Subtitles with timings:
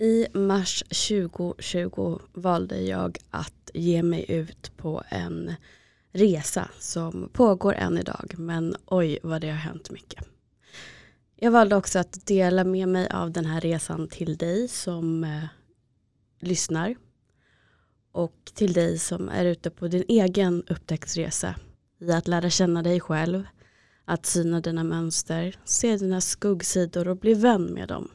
[0.00, 5.54] I mars 2020 valde jag att ge mig ut på en
[6.12, 10.24] resa som pågår än idag, men oj vad det har hänt mycket.
[11.36, 15.44] Jag valde också att dela med mig av den här resan till dig som eh,
[16.40, 16.96] lyssnar
[18.12, 21.54] och till dig som är ute på din egen upptäcktsresa
[21.98, 23.44] i att lära känna dig själv,
[24.04, 28.08] att syna dina mönster, se dina skuggsidor och bli vän med dem.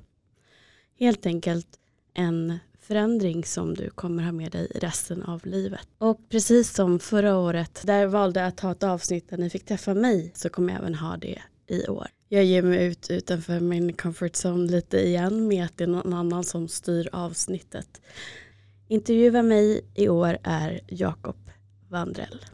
[0.99, 1.67] Helt enkelt
[2.13, 5.87] en förändring som du kommer ha med dig resten av livet.
[5.97, 9.65] Och precis som förra året, där jag valde att ha ett avsnitt där ni fick
[9.65, 12.07] träffa mig, så kommer jag även ha det i år.
[12.29, 16.13] Jag ger mig ut utanför min comfort zone lite igen med att det är någon
[16.13, 18.01] annan som styr avsnittet.
[18.87, 21.49] Intervjua mig i år är Jakob
[21.89, 22.45] Vandrell.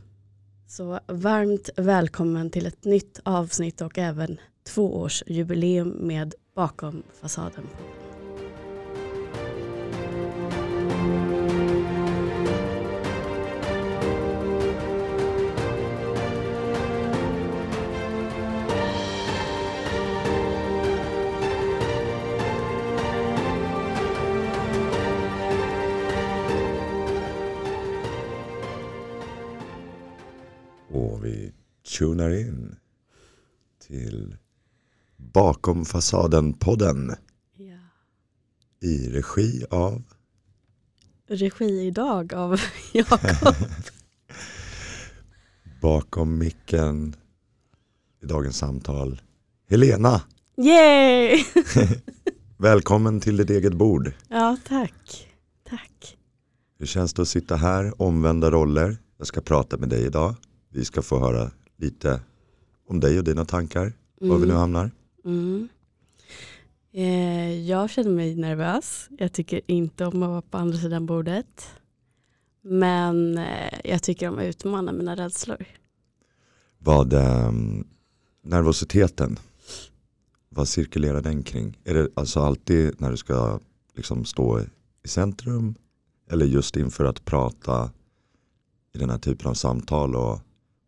[0.67, 7.67] Så varmt välkommen till ett nytt avsnitt och även tvåårsjubileum med Bakom fasaden.
[30.93, 31.51] Och vi
[31.97, 32.75] tunar in
[33.87, 34.37] till
[35.17, 37.15] Bakom fasaden-podden
[37.57, 37.77] Ja.
[38.87, 40.03] i regi av
[41.27, 42.61] Regi idag av
[42.93, 43.19] Jakob.
[45.81, 47.15] Bakom micken
[48.21, 49.21] i dagens samtal
[49.69, 50.21] Helena,
[50.57, 51.43] Yay!
[52.57, 54.11] välkommen till ditt eget bord.
[54.29, 55.27] Ja, tack.
[55.69, 56.17] Tack.
[56.79, 58.97] Hur känns det att sitta här, omvända roller?
[59.17, 60.35] Jag ska prata med dig idag.
[60.73, 62.21] Vi ska få höra lite
[62.87, 64.91] om dig och dina tankar, var vi nu hamnar.
[65.25, 65.67] Mm.
[66.91, 69.07] Eh, jag känner mig nervös.
[69.17, 71.67] Jag tycker inte om att vara på andra sidan bordet.
[72.61, 75.65] Men eh, jag tycker om att utmana mina rädslor.
[76.77, 77.87] Vad, ehm,
[78.41, 79.39] nervositeten,
[80.49, 81.79] vad cirkulerar den kring?
[81.83, 83.59] Är det alltså alltid när du ska
[83.95, 84.61] liksom stå
[85.03, 85.75] i centrum?
[86.29, 87.91] Eller just inför att prata
[88.93, 90.39] i den här typen av samtal och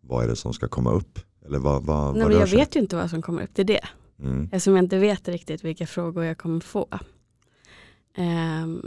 [0.07, 1.19] vad är det som ska komma upp?
[1.45, 2.57] Eller vad, vad, Nej, vad men jag sig?
[2.59, 3.79] vet ju inte vad som kommer upp det.
[4.19, 4.43] Mm.
[4.51, 6.87] Eftersom jag inte vet riktigt vilka frågor jag kommer få.
[8.17, 8.81] Ehm,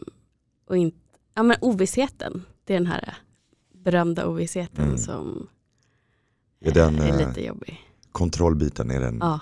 [0.69, 0.93] och in,
[1.35, 3.17] ja, men ovissheten, det är den här
[3.75, 4.99] berömda ovissheten Mm.
[4.99, 5.49] som
[6.61, 7.81] Är den, är eh, lite jobbig.
[8.13, 9.41] Kontrollbiten, är den, Ja.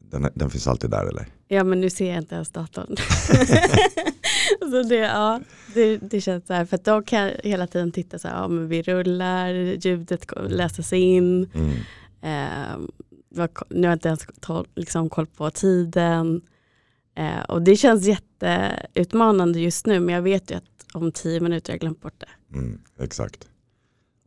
[0.00, 1.26] den, den finns alltid där eller?
[1.48, 2.96] ja, men nu ser jag inte ens datorn.
[4.60, 5.40] så det, ja,
[5.74, 8.34] det, det känns så här, för att då kan jag hela tiden titta så här,
[8.36, 11.50] ja men vi rullar, ljudet läses in,
[12.22, 12.88] Mm.
[13.54, 16.40] Ko- nu har jag inte ens tol- liksom, koll på tiden.
[17.16, 21.72] Eh, och det känns jätteutmanande just nu men jag vet ju att om tio minuter
[21.72, 22.56] har jag glömt bort det.
[22.58, 23.48] Mm, exakt.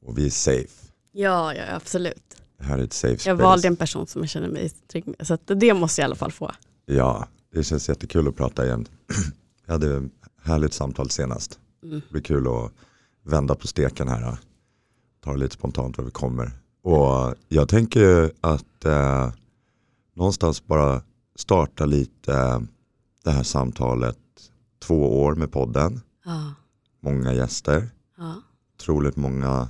[0.05, 0.91] Och vi är safe.
[1.11, 2.38] Ja, ja absolut.
[2.57, 3.29] Det här är ett safe space.
[3.29, 5.28] Jag valde en person som jag känner mig trygg med.
[5.28, 6.51] Så det måste jag i alla fall få.
[6.85, 8.85] Ja, det känns jättekul att prata igen.
[9.66, 10.03] Jag hade ett
[10.41, 11.59] härligt samtal senast.
[11.84, 11.96] Mm.
[11.96, 12.72] Det blir kul att
[13.24, 14.38] vända på steken här.
[15.24, 16.51] Ta det lite spontant var vi kommer.
[16.81, 19.31] Och jag tänker att eh,
[20.13, 21.02] någonstans bara
[21.35, 22.59] starta lite eh,
[23.23, 24.18] det här samtalet.
[24.79, 26.53] Två år med podden, Ja,
[27.00, 28.41] många gäster, ja,
[28.75, 29.69] otroligt många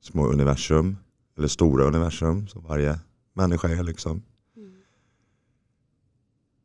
[0.00, 0.96] små universum,
[1.36, 3.00] eller stora universum som varje
[3.34, 4.22] människa är liksom.
[4.56, 4.74] Mm.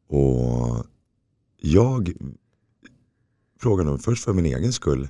[0.07, 0.85] Och
[1.57, 2.13] jag
[3.61, 5.07] frågar nog först för min egen skull.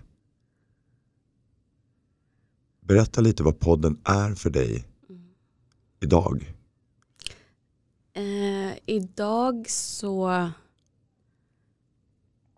[2.79, 5.33] Berätta lite vad podden är för dig Mm.
[5.99, 6.53] idag.
[8.13, 10.49] Eh, idag så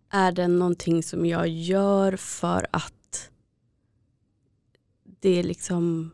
[0.09, 3.29] är det någonting som jag gör för att
[5.03, 6.11] det liksom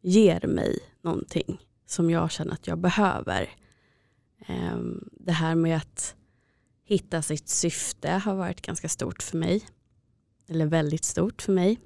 [0.00, 3.50] ger mig någonting som jag känner att jag behöver.
[4.46, 4.78] Eh,
[5.12, 6.14] det här med att
[6.88, 9.62] hitta sitt syfte har varit ganska stort för mig.
[10.48, 11.78] Eller väldigt stort för mig.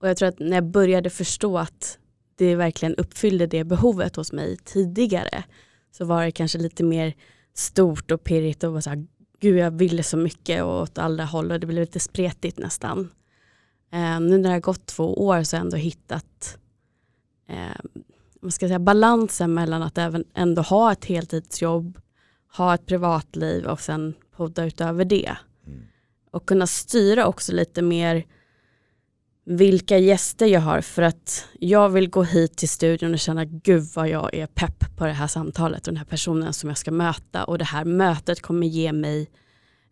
[0.00, 1.98] Och jag tror att när jag började förstå att
[2.36, 5.44] det verkligen uppfyllde det behovet hos mig tidigare
[5.90, 7.14] så var det kanske lite mer
[7.54, 9.06] stort och pirrigt och var så här,
[9.40, 13.10] gud jag ville så mycket och åt alla håll och det blev lite spretigt nästan.
[13.92, 16.58] Eh, nu när det har gått två år så har jag ändå hittat
[17.48, 18.00] eh,
[18.40, 21.98] vad ska jag säga, balansen mellan att även ändå ha ett heltidsjobb,
[22.56, 25.36] ha ett privatliv och sen podda utöver det.
[25.66, 25.82] Mm.
[26.30, 28.26] Och kunna styra också lite mer
[29.44, 33.84] vilka gäster jag har för att jag vill gå hit till studion och känna gud
[33.94, 36.90] vad jag är pepp på det här samtalet och den här personen som jag ska
[36.90, 39.30] möta och det här mötet kommer ge mig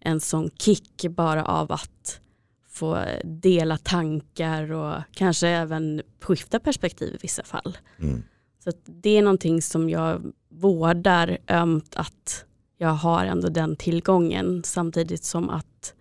[0.01, 2.21] en sån kick bara av att
[2.69, 7.79] få dela tankar och kanske även skifta perspektiv i vissa fall.
[7.99, 8.23] Mm.
[8.65, 12.45] Så det är någonting som jag vårdar ömt att
[12.83, 15.95] jag har ändå den tillgången samtidigt som att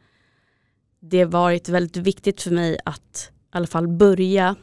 [0.99, 4.55] det varit väldigt viktigt för mig att i alla fall börja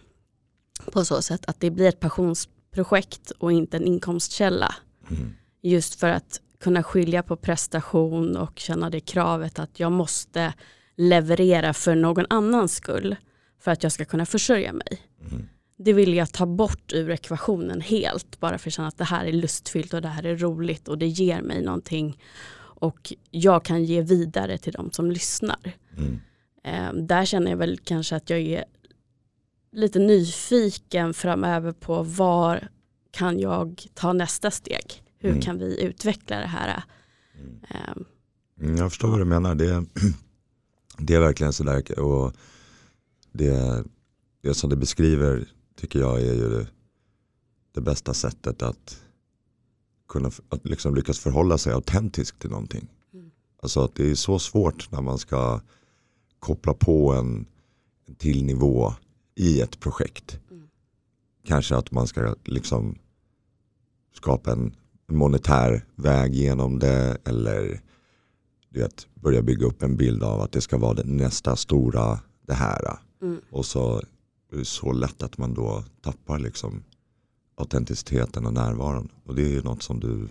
[0.93, 4.75] på så sätt att det blir ett passionsprojekt och inte en inkomstkälla.
[5.11, 5.35] Mm.
[5.63, 10.55] Just för att kunna skilja på prestation och känna det kravet att jag måste
[10.97, 13.17] leverera för någon annans skull
[13.61, 15.01] för att jag ska kunna försörja mig.
[15.31, 15.49] Mm.
[15.79, 19.25] Det vill jag ta bort ur ekvationen helt bara för att känna att det här
[19.25, 22.19] är lustfyllt och det här är roligt och det ger mig någonting
[22.59, 25.73] och jag kan ge vidare till de som lyssnar.
[25.97, 26.21] Mm.
[26.65, 28.65] Eh, där känner jag väl kanske att jag är
[29.73, 32.69] lite nyfiken framöver på var
[33.11, 35.03] kan jag ta nästa steg?
[35.19, 35.43] Hur Mm.
[35.43, 36.83] kan vi utveckla det här?
[37.71, 37.77] Eh,
[38.61, 39.55] Mm, Jag förstår vad du menar.
[39.55, 39.85] Det,
[40.99, 41.99] det är verkligen sådär.
[41.99, 42.33] Och
[43.33, 43.85] det,
[44.43, 46.67] det som det beskriver tycker jag är ju det,
[47.73, 49.03] det bästa sättet att
[50.09, 52.89] kunna att liksom lyckas förhålla sig autentiskt till någonting.
[53.15, 53.31] Mm.
[53.63, 55.61] Alltså att det är så svårt när man ska
[56.39, 57.47] koppla på en,
[58.07, 58.95] en till nivå
[59.35, 60.41] i ett projekt.
[60.51, 60.69] Mm.
[61.45, 62.99] Kanske att man ska liksom
[64.15, 64.75] skapa en
[65.07, 67.81] monetär väg genom det eller
[68.69, 72.21] du vet, börja bygga upp en bild av att det ska vara det nästa stora
[72.47, 72.99] det här.
[73.23, 73.41] Mm.
[73.51, 74.03] Och så
[74.63, 76.85] så lätt att man då tappar liksom
[77.55, 79.09] autenticiteten och närvaron.
[79.25, 80.29] Och det är ju något som du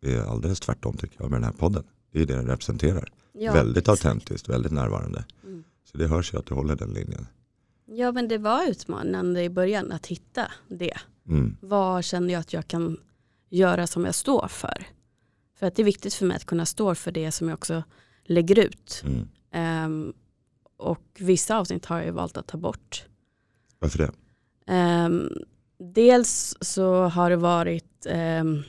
[0.00, 1.84] är alldeles tvärtom tycker jag med den här podden.
[2.12, 3.12] Det är det den representerar.
[3.32, 4.04] ja, väldigt exakt.
[4.04, 5.24] autentiskt, väldigt närvarande.
[5.44, 5.64] Mm.
[5.84, 7.26] Så det hörs ju att du håller den linjen.
[7.84, 10.98] Ja men det var utmanande i början att hitta det.
[11.28, 11.56] Mm.
[11.60, 13.00] Vad känner jag att jag kan
[13.48, 14.86] göra som jag står för?
[15.58, 17.82] För att det är viktigt för mig att kunna stå för det som jag också
[18.24, 19.02] lägger ut.
[19.06, 19.28] Mm.
[19.50, 20.12] Ehm,
[20.76, 23.06] och vissa avsnitt har jag ju valt att ta bort.
[23.82, 24.10] Varför det?
[24.66, 25.28] Ehm,
[25.78, 28.62] dels så har det varit ehm,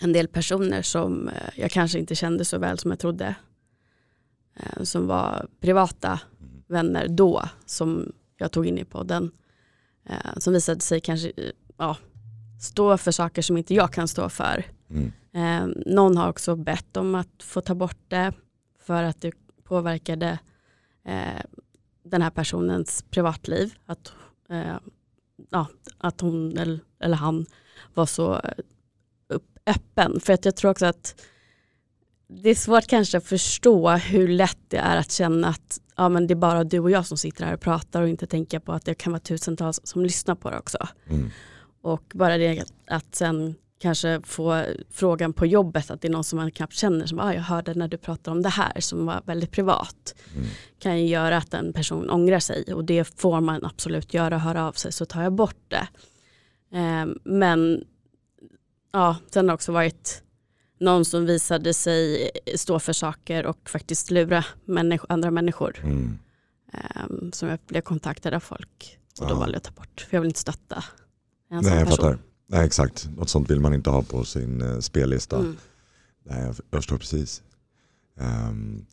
[0.00, 3.34] en del personer som eh, jag kanske inte kände så väl som jag trodde.
[4.56, 6.62] Eh, som var privata Mm.
[6.66, 9.30] vänner då som jag tog in i podden.
[10.08, 11.32] Eh, som visade sig kanske
[11.76, 11.96] ja,
[12.60, 14.64] stå för saker som inte jag kan stå för.
[14.90, 15.12] Mm.
[15.34, 18.32] Eh, någon har också bett om att få ta bort det
[18.78, 19.32] för att det
[19.64, 20.38] påverkade
[21.04, 21.42] eh,
[22.12, 23.74] den här personens privatliv.
[23.86, 24.12] Att,
[24.48, 24.76] eh,
[25.50, 25.66] ja,
[25.98, 27.46] att hon eller, eller han
[27.94, 28.40] var så eh,
[29.66, 30.20] öppen.
[30.20, 31.20] För att jag tror också att
[32.28, 36.26] det är svårt kanske att förstå hur lätt det är att känna att ja, men
[36.26, 38.72] det är bara du och jag som sitter här och pratar och inte tänka på
[38.72, 40.78] att det kan vara tusentals som lyssnar på det också.
[41.08, 41.30] Mm.
[41.82, 46.36] Och bara det att sen kanske få frågan på jobbet att det är någon som
[46.36, 49.22] man knappt känner som ah, jag hörde när du pratade om det här som var
[49.26, 50.14] väldigt privat.
[50.34, 50.46] Mm.
[50.78, 54.68] Kan ju göra att en person ångrar sig och det får man absolut göra, höra
[54.68, 55.88] av sig så tar jag bort det.
[56.78, 57.84] Eh, men
[58.92, 60.22] ja, sen har det också varit
[60.80, 65.80] någon som visade sig stå för saker och faktiskt lura människ- andra människor.
[65.82, 66.18] Mm.
[66.72, 68.98] Eh, som jag blev kontaktad av folk.
[69.20, 70.06] Och då valde jag att ta bort.
[70.10, 70.84] För jag vill inte stötta
[71.50, 72.04] en sån Nej jag person.
[72.04, 72.31] fattar.
[72.52, 75.38] Nej exakt, något sånt vill man inte ha på sin eh, spellista.
[75.38, 75.56] Mm.
[76.22, 77.42] Nej, jag jag förstår precis.
[78.16, 78.84] Ehm,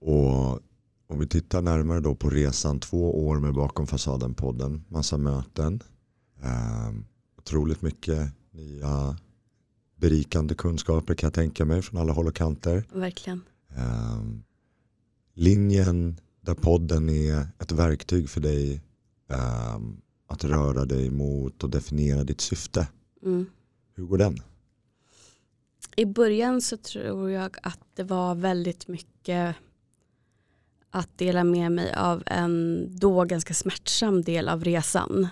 [0.00, 0.60] och
[1.06, 5.82] om vi tittar närmare då på resan, två år med Bakom fasaden-podden, massa möten,
[6.42, 7.06] um,
[7.38, 9.16] otroligt mycket nya
[9.96, 12.84] berikande kunskaper kan jag tänka mig från alla håll och kanter.
[12.92, 13.40] Verkligen.
[13.76, 14.42] Ehm,
[15.34, 18.82] linjen där podden är ett verktyg för dig
[19.28, 22.88] ehm, att röra dig mot och definiera ditt syfte.
[23.22, 23.46] Mm.
[23.94, 24.38] Hur går den?
[25.96, 29.56] I början så tror jag att det var väldigt mycket
[30.90, 35.28] att dela med mig av en då ganska smärtsam del av resan.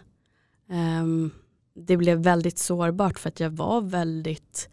[0.68, 1.30] Ehm,
[1.74, 4.68] det blev väldigt sårbart för att jag var väldigt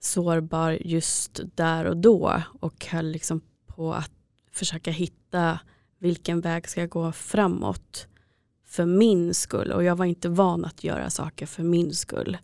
[0.00, 4.12] sårbar just där och då och höll liksom på att
[4.52, 5.60] försöka hitta
[5.98, 8.08] vilken väg ska jag gå framåt
[8.68, 12.38] för min skull och jag var inte van att göra saker för min skull.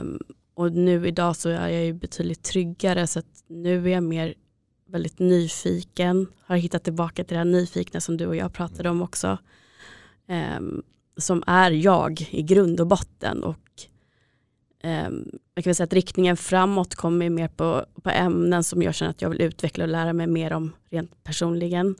[0.00, 0.18] Um,
[0.54, 4.34] och nu idag så är jag ju betydligt tryggare så att nu är jag mer
[4.88, 9.02] väldigt nyfiken, har hittat tillbaka till det här nyfikna som du och jag pratade om
[9.02, 9.38] också.
[10.58, 10.82] Um,
[11.16, 13.82] som är jag i grund och botten och
[14.84, 18.94] um, jag kan väl säga att riktningen framåt kommer mer på, på ämnen som jag
[18.94, 21.96] känner att jag vill utveckla och lära mig mer om rent personligen.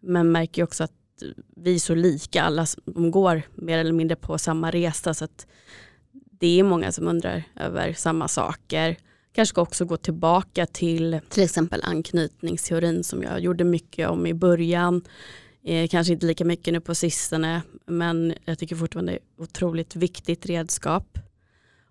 [0.00, 0.92] Men märker ju också att
[1.56, 5.46] vi är så lika, alla som går mer eller mindre på samma resa så att
[6.12, 8.96] det är många som undrar över samma saker.
[9.32, 14.34] kanske ska också gå tillbaka till till exempel anknytningsteorin som jag gjorde mycket om i
[14.34, 15.04] början.
[15.64, 19.96] Eh, kanske inte lika mycket nu på sistone men jag tycker fortfarande det är otroligt
[19.96, 21.18] viktigt redskap.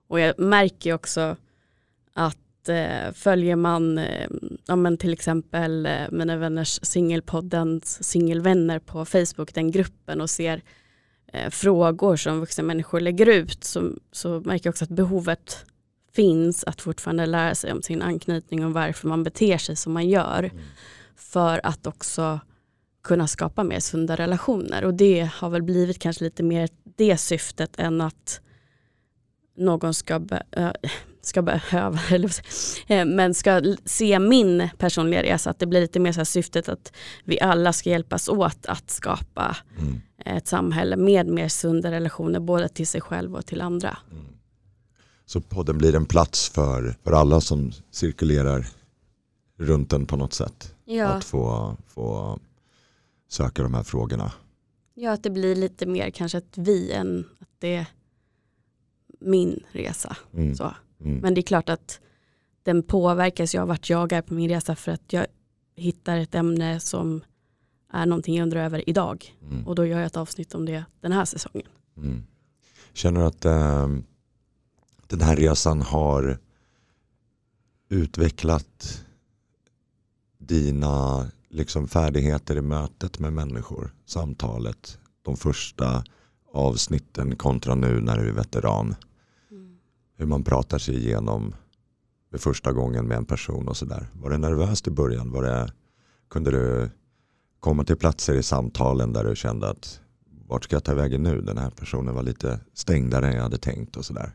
[0.08, 1.38] Och jag märker också
[2.14, 4.28] att eh, följer man eh,
[4.68, 10.62] ja, men till exempel eh, mina vänners singelpoddens singelvänner på Facebook, den gruppen och ser
[11.34, 15.66] eh, frågor som vuxna människor lägger ut så, så märker jag också att behovet
[16.14, 20.10] finns att fortfarande lära sig om sin anknytning och varför man beter sig som man
[20.10, 20.44] gör.
[20.44, 20.58] Mm.
[21.16, 22.40] För att också
[23.04, 27.80] kunna skapa mer sunda relationer och det har väl blivit kanske lite mer det syftet
[27.80, 28.42] än att
[29.58, 30.44] någon ska, be,
[31.28, 32.32] ska behöva, eller,
[32.88, 36.92] eh, men ska se min personliga resa, att det blir lite mer så syftet att
[37.24, 40.02] vi alla ska hjälpas åt att skapa mm.
[40.26, 43.98] ett samhälle med mer sunda relationer både till sig själv och till andra.
[44.12, 44.26] Mm.
[45.26, 48.68] Så podden blir en plats för, för alla som cirkulerar
[49.58, 50.74] runt den på något sätt.
[50.86, 51.08] Ja.
[51.08, 52.40] Att få, få
[53.30, 54.32] söka de här frågorna.
[54.94, 57.86] Ja, att det blir lite mer kanske ett vi än att det är
[59.20, 60.18] min resa.
[60.34, 60.56] Mm.
[60.56, 60.74] Så.
[61.00, 61.18] Mm.
[61.18, 62.00] Men det är klart att
[62.64, 65.26] den påverkas av vart jag är på min resa för att jag
[65.76, 67.24] hittar ett ämne som
[67.92, 69.36] är någonting jag undrar över idag.
[69.42, 69.68] Mm.
[69.68, 71.68] Och då gör jag ett avsnitt om det den här säsongen.
[71.98, 72.24] Mm.
[72.94, 73.88] Känner du att äh,
[75.08, 76.38] den här resan har
[77.90, 79.04] utvecklat
[80.38, 86.04] dina liksom färdigheter i mötet med människor, samtalet, de första
[86.54, 88.96] avsnitten kontra nu när du är veteran.
[90.18, 91.56] Hur man pratar sig igenom
[92.32, 94.08] för första gången med en person och sådär.
[94.14, 95.32] Var det nervöst i början?
[95.32, 95.74] Var det,
[96.30, 96.90] kunde du
[97.60, 100.02] komma till platser i samtalen där du kände att
[100.48, 101.42] vart ska jag ta vägen nu?
[101.42, 104.32] Den här personen var lite stängdare än jag hade tänkt och sådär.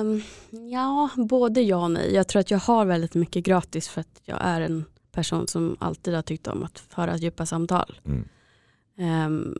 [0.00, 0.22] Um,
[0.70, 2.14] ja, både ja och nej.
[2.14, 5.76] Jag tror att jag har väldigt mycket gratis för att jag är en person som
[5.80, 8.00] alltid har tyckt om att föra djupa samtal.
[8.04, 8.24] Mm.
[9.26, 9.56] Um,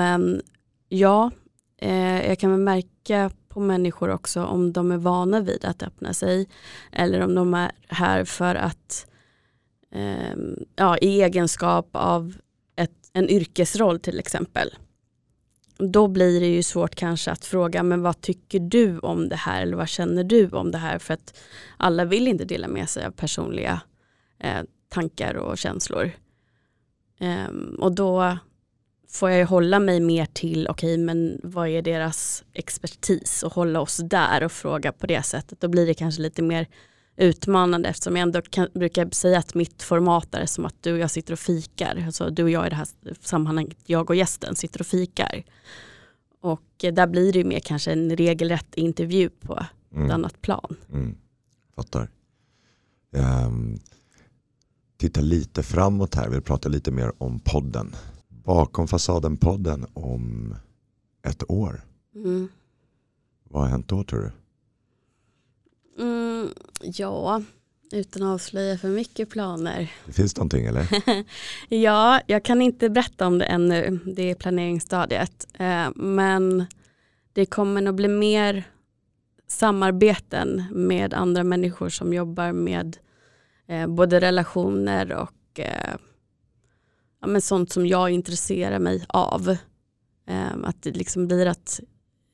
[0.00, 0.42] men
[0.88, 1.30] ja,
[1.78, 6.14] eh, jag kan väl märka på människor också om de är vana vid att öppna
[6.14, 6.48] sig
[6.92, 9.06] eller om de är här för att
[9.92, 10.36] eh,
[10.76, 12.34] ja, i egenskap av
[12.76, 14.74] ett, en yrkesroll till exempel.
[15.78, 19.62] Då blir det ju svårt kanske att fråga men vad tycker du om det här
[19.62, 21.38] eller vad känner du om det här för att
[21.76, 23.80] alla vill inte dela med sig av personliga
[24.38, 26.10] eh, tankar och känslor.
[27.20, 28.38] Um, och då
[29.10, 33.80] får jag hålla mig mer till, okej okay, men vad är deras expertis och hålla
[33.80, 35.60] oss där och fråga på det sättet.
[35.60, 36.66] Då blir det kanske lite mer
[37.16, 40.98] utmanande eftersom jag ändå kan, brukar säga att mitt format är som att du och
[40.98, 42.02] jag sitter och fikar.
[42.06, 42.88] Alltså du och jag i det här
[43.20, 45.44] sammanhanget, jag och gästen sitter och fikar.
[46.40, 50.06] Och där blir det ju mer kanske en regelrätt intervju på mm.
[50.06, 50.76] ett annat plan.
[50.92, 51.16] Mm.
[51.76, 52.10] Fattar.
[53.46, 53.78] Um,
[54.96, 57.94] titta lite framåt här, vi pratar lite mer om podden.
[58.48, 60.54] Bakom fasaden-podden om
[61.22, 61.84] ett år.
[62.14, 62.48] Mm.
[63.44, 64.32] Vad har hänt då tror du?
[66.02, 66.48] Mm,
[66.82, 67.42] ja,
[67.92, 69.92] utan att avslöja för mycket planer.
[70.06, 70.88] Det finns någonting eller?
[71.74, 73.98] ja, jag kan inte berätta om det ännu.
[74.04, 75.46] Det är planeringsstadiet.
[75.58, 76.66] Eh, men
[77.32, 78.64] det kommer nog bli mer
[79.46, 82.96] samarbeten med andra människor som jobbar med
[83.66, 85.94] eh, både relationer och eh,
[87.20, 89.56] ja, men sånt som jag intresserar mig av.
[90.26, 91.80] Eh, att det liksom blir att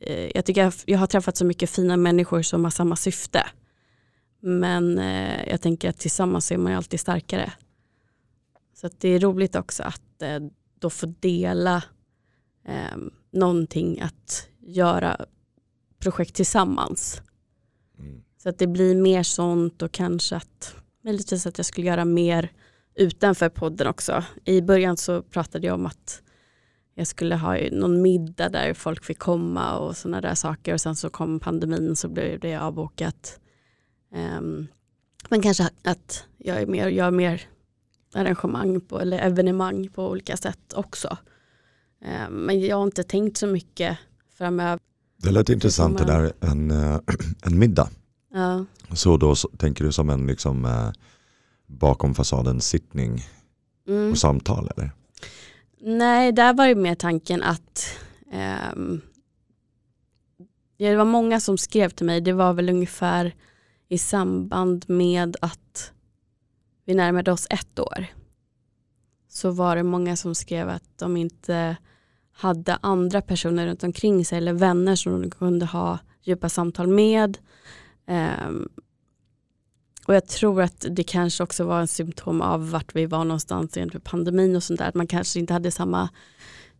[0.01, 3.47] eh, jag tycker jag, jag, har träffat så mycket fina människor som har samma syfte.
[4.41, 7.53] Men eh, jag tänker att tillsammans är man ju alltid starkare.
[8.75, 10.41] Så det är roligt också att eh,
[10.79, 11.83] då få dela
[12.65, 12.97] eh,
[13.33, 15.27] någonting att göra
[15.99, 17.23] projekt tillsammans.
[17.99, 18.23] Mm.
[18.43, 20.75] Så att det blir mer sånt och kanske att
[21.05, 22.53] möjligtvis att jag skulle göra mer
[22.95, 24.25] utanför podden också.
[24.45, 26.23] I början så pratade jag om att
[26.95, 30.97] jag skulle ha någon middag där folk fick komma och sådana där saker och sen
[30.97, 33.41] så kom pandemin så blev det avbokat.
[34.39, 34.67] Um,
[35.29, 37.43] men kanske att jag är mer, gör mer
[38.15, 41.17] arrangemang på, eller evenemang på olika sätt också.
[42.29, 43.99] Um, men jag har inte tänkt så mycket
[44.39, 44.79] framöver.
[45.17, 47.01] Det lät intressant det där, en, eh,
[47.43, 47.89] en middag.
[48.33, 48.65] Ja.
[48.95, 50.91] Så då tänker du som en liksom, eh,
[51.79, 53.23] bakom fasaden sittning
[53.89, 54.11] mm.
[54.11, 54.91] och samtal eller?
[55.81, 57.99] Nej, där var det mer tanken att
[58.75, 59.01] um,
[60.79, 63.35] det var många som skrev till mig, det var väl ungefär
[63.89, 65.93] i samband med att
[66.85, 68.07] vi närmade oss ett år
[69.29, 71.77] så var det många som skrev att de inte
[72.33, 77.39] hade andra personer runt omkring sig eller vänner som de kunde ha djupa samtal med
[78.07, 78.69] Um,
[80.07, 83.77] och jag tror att det kanske också var en symptom av vart vi var någonstans
[83.77, 84.89] inför pandemin och sånt där.
[84.89, 86.09] Att man kanske inte hade samma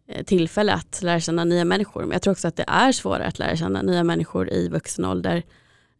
[0.07, 2.03] eh, tillfälle att lära känna nya människor.
[2.03, 5.05] Men jag tror också att det är svårare att lära känna nya människor i vuxen
[5.05, 5.43] ålder.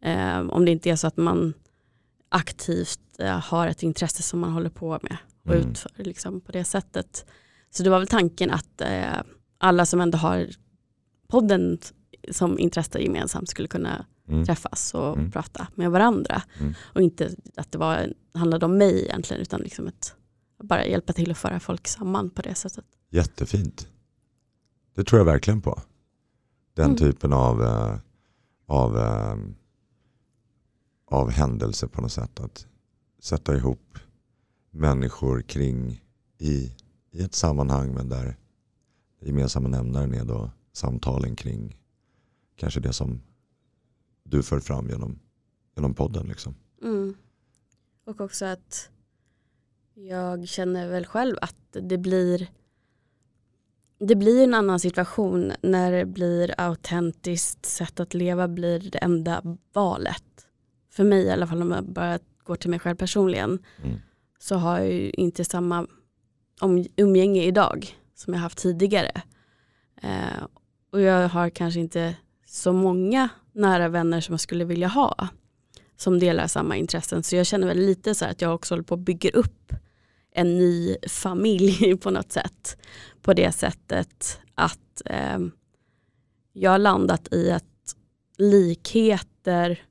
[0.01, 1.53] Eh, om det inte är så att man
[2.29, 5.69] aktivt eh, har ett intresse som man håller på med och mm.
[5.69, 7.25] utför liksom, på det sättet.
[7.69, 9.21] Så det var väl tanken att eh,
[9.57, 10.47] alla som ändå har
[11.27, 11.77] podden
[12.31, 14.45] som intresse gemensamt skulle kunna mm.
[14.45, 15.31] träffas och mm.
[15.31, 16.41] prata med varandra.
[16.59, 16.73] Mm.
[16.79, 20.15] Och inte att det var, handlade om mig egentligen utan liksom ett,
[20.63, 22.85] bara hjälpa till att föra folk samman på det sättet.
[23.09, 23.87] Jättefint.
[24.95, 25.81] Det tror jag verkligen på.
[26.73, 26.97] Den mm.
[26.97, 27.97] typen av, uh,
[28.65, 29.35] av, uh,
[31.05, 32.39] av händelse på något sätt.
[32.39, 32.67] Att
[33.19, 33.97] sätta ihop
[34.71, 36.03] människor kring
[36.37, 36.71] i,
[37.11, 38.37] i ett sammanhang men där
[39.21, 41.77] gemensamma nämnaren är då samtalen kring
[42.55, 43.21] kanske det som
[44.25, 45.19] du för fram genom,
[45.75, 46.27] genom podden.
[46.27, 46.55] Liksom.
[46.81, 47.15] Mm.
[48.05, 48.89] Och också att
[49.93, 52.47] jag känner väl själv att det blir
[53.99, 59.57] det blir en annan situation när det blir autentiskt sätt att leva blir det enda
[59.73, 60.47] valet.
[60.91, 63.99] För mig i alla fall om jag bara går till mig själv personligen mm.
[64.39, 65.87] så har jag ju inte samma
[66.61, 69.21] om, umgänge idag som jag haft tidigare.
[70.01, 70.43] Eh,
[70.91, 72.15] och jag har kanske inte
[72.45, 75.27] så många nära vänner som jag skulle vilja ha
[75.97, 77.23] som delar samma intressen.
[77.23, 79.73] Så jag känner väl lite så att jag också håller på att bygga upp
[80.31, 82.77] en ny familj på något sätt.
[83.21, 85.39] På det sättet att eh,
[86.53, 87.95] jag har landat i att
[88.37, 89.85] likheter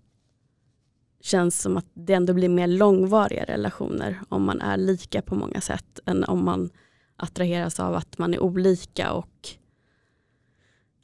[1.20, 5.60] känns som att det ändå blir mer långvariga relationer om man är lika på många
[5.60, 6.70] sätt än om man
[7.16, 9.48] attraheras av att man är olika och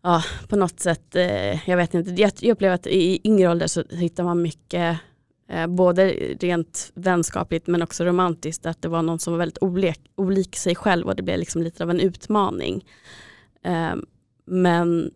[0.02, 3.84] ja, på något sätt, eh, jag vet inte, jag, upplever att i yngre ålder så
[3.90, 5.00] hittar man mycket
[5.48, 6.08] eh, både
[6.40, 10.74] rent vänskapligt men också romantiskt att det var någon som var väldigt olik, olik sig
[10.74, 12.84] själv och det blev liksom lite av en utmaning.
[13.62, 13.94] Eh,
[14.44, 15.10] men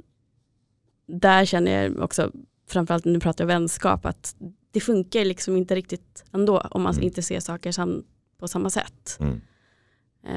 [1.07, 2.33] där känner jag också,
[2.69, 4.37] framförallt nu pratar jag vänskap, att
[4.71, 7.05] det funkar liksom inte riktigt ändå om man mm.
[7.05, 8.05] inte ser saker sam
[8.39, 9.19] på samma sätt.
[9.21, 9.41] Mm.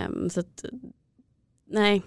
[0.07, 0.65] Um, så att,
[1.67, 2.03] nej,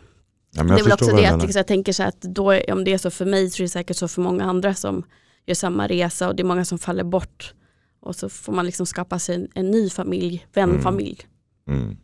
[0.51, 2.93] Ja, det är väl också det att liksom, jag tänker så att då, om det
[2.93, 5.03] är så för mig så är det säkert så för många andra som
[5.47, 7.55] gör samma resa och det är många som faller bort.
[8.01, 11.21] Och så får man liksom skapa sig en, en ny familj, vänfamilj.
[11.69, 11.83] Mm.
[11.83, 11.97] Mm.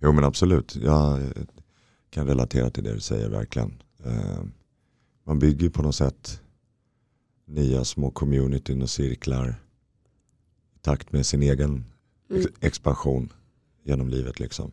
[0.00, 1.20] Jo men absolut, jag
[2.10, 3.82] kan relatera till det du säger verkligen.
[4.04, 4.42] Eh,
[5.24, 6.40] man bygger på något sätt
[7.46, 9.54] nya små communityn och cirklar
[10.76, 11.84] i takt med sin egen
[12.30, 12.46] mm.
[12.60, 13.32] expansion
[13.82, 14.40] genom livet.
[14.40, 14.72] liksom.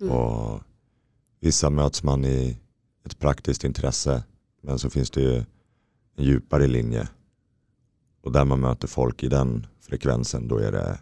[0.00, 0.12] Mm.
[0.12, 0.62] Och
[1.40, 2.60] Vissa möts man i
[3.04, 4.24] ett praktiskt intresse
[4.62, 5.44] men så finns det ju
[6.16, 7.08] en djupare linje.
[8.20, 11.00] Och där man möter folk i den frekvensen då är det,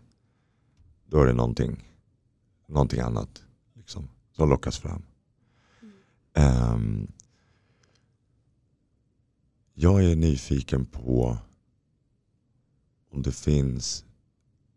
[1.07, 1.85] då är det någonting,
[2.67, 3.43] någonting annat
[3.75, 5.03] liksom, som lockas fram.
[6.35, 6.75] Mm.
[6.75, 7.13] Um,
[9.75, 11.39] jag är nyfiken på
[13.11, 14.05] om det finns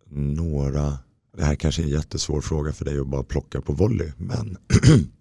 [0.09, 0.97] några,
[1.37, 4.57] det här kanske är en jättesvår fråga för dig att bara plocka på volley, men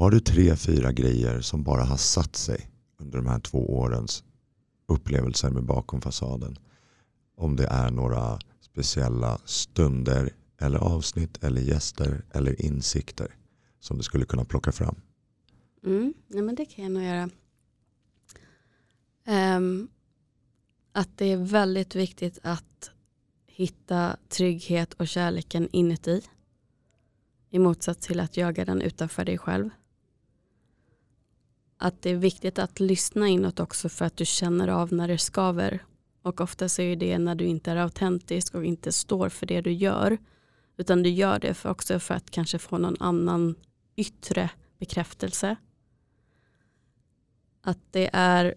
[0.00, 4.24] Har du tre, fyra grejer som bara har satt sig under de här två årens
[4.88, 6.58] upplevelser med bakom fasaden.
[7.36, 13.34] Om det är några speciella stunder eller avsnitt eller gäster eller insikter
[13.80, 14.96] som du skulle kunna plocka fram.
[15.84, 17.30] Mm, nej men det kan jag nog göra.
[19.56, 19.88] Um,
[20.92, 22.90] att det är väldigt viktigt att
[23.46, 26.22] hitta trygghet och kärleken inuti.
[27.50, 29.70] I motsats till att jaga den utanför dig själv
[31.82, 35.18] att det är viktigt att lyssna inåt också för att du känner av när det
[35.18, 35.84] skaver.
[36.22, 39.60] Och ofta så är det när du inte är autentisk och inte står för det
[39.60, 40.18] du gör.
[40.76, 43.54] Utan du gör det för också för att kanske få någon annan
[43.96, 45.56] yttre bekräftelse.
[47.62, 48.54] Att det är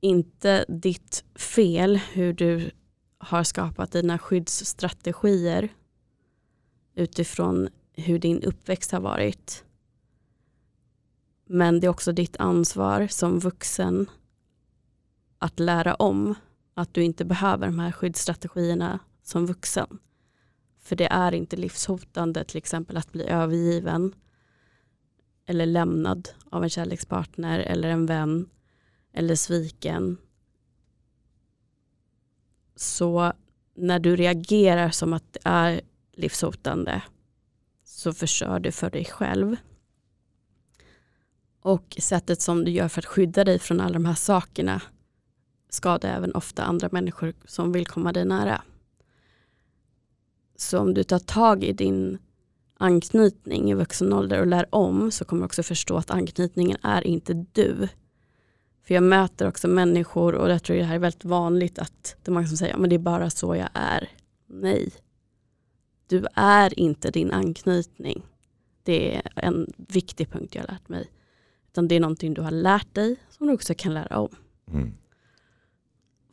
[0.00, 2.70] inte ditt fel hur du
[3.18, 5.68] har skapat dina skyddsstrategier
[6.94, 9.64] utifrån hur din uppväxt har varit.
[11.46, 14.10] Men det är också ditt ansvar som vuxen
[15.38, 16.34] att lära om
[16.74, 19.98] att du inte behöver de här skyddsstrategierna som vuxen.
[20.78, 24.14] För det är inte livshotande till exempel att bli övergiven
[25.46, 28.48] eller lämnad av en kärlekspartner eller en vän
[29.12, 30.18] eller sviken.
[32.76, 33.32] Så
[33.74, 35.80] när du reagerar som att det är
[36.12, 37.02] livshotande
[37.84, 39.56] så förstör du för dig själv.
[41.62, 44.82] Och sättet som du gör för att skydda dig från alla de här sakerna
[45.68, 48.62] skadar även ofta andra människor som vill komma dig nära.
[50.56, 52.18] Så om du tar tag i din
[52.78, 57.06] anknytning i vuxen ålder och lär om så kommer du också förstå att anknytningen är
[57.06, 57.88] inte du.
[58.86, 62.30] För jag möter också människor och jag tror det här är väldigt vanligt att det
[62.30, 64.08] är många som säger att det är bara så jag är.
[64.46, 64.92] Nej.
[66.06, 68.22] Du är inte din anknytning.
[68.82, 71.10] Det är en viktig punkt jag har lärt mig.
[71.72, 74.36] Utan det är någonting du har lärt dig som du också kan lära om.
[74.72, 74.94] Mm.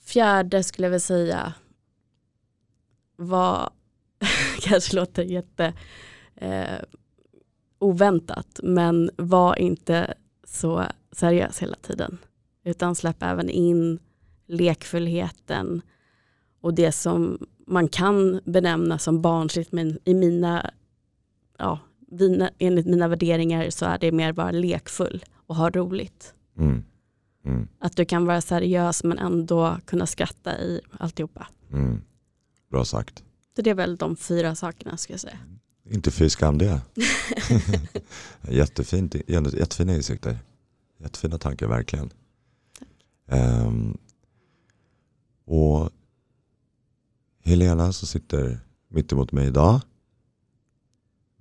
[0.01, 1.53] Fjärde skulle jag vilja säga
[3.15, 3.69] var,
[4.61, 5.73] kanske låter jätte
[6.35, 6.79] eh,
[7.79, 12.17] oväntat, men var inte så seriös hela tiden.
[12.63, 13.99] Utan släpp även in
[14.45, 15.81] lekfullheten
[16.61, 20.71] och det som man kan benämna som barnsligt men i mina,
[21.57, 21.79] ja,
[22.59, 26.33] enligt mina värderingar så är det mer bara lekfull och ha roligt.
[26.57, 26.83] Mm.
[27.45, 27.67] Mm.
[27.79, 31.47] Att du kan vara seriös men ändå kunna skratta i alltihopa.
[31.71, 32.01] Mm.
[32.71, 33.23] Bra sagt.
[33.55, 35.37] Så det är väl de fyra sakerna ska jag säga.
[35.89, 36.81] Inte fy skam det.
[38.49, 40.37] Jättefint, jättefina insikter.
[40.99, 42.09] Jättefina tankar verkligen.
[43.25, 43.97] Um,
[45.45, 45.89] och
[47.43, 49.81] Helena som sitter mitt emot mig idag.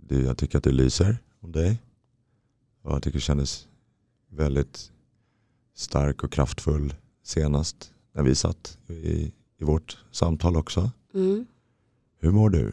[0.09, 1.83] Det, jag tycker att det lyser om dig.
[2.83, 3.69] Och jag tycker det kändes
[4.29, 4.93] väldigt
[5.75, 10.91] stark och kraftfull senast när vi satt i, i vårt samtal också.
[11.15, 11.47] Mm.
[12.19, 12.73] Hur mår du?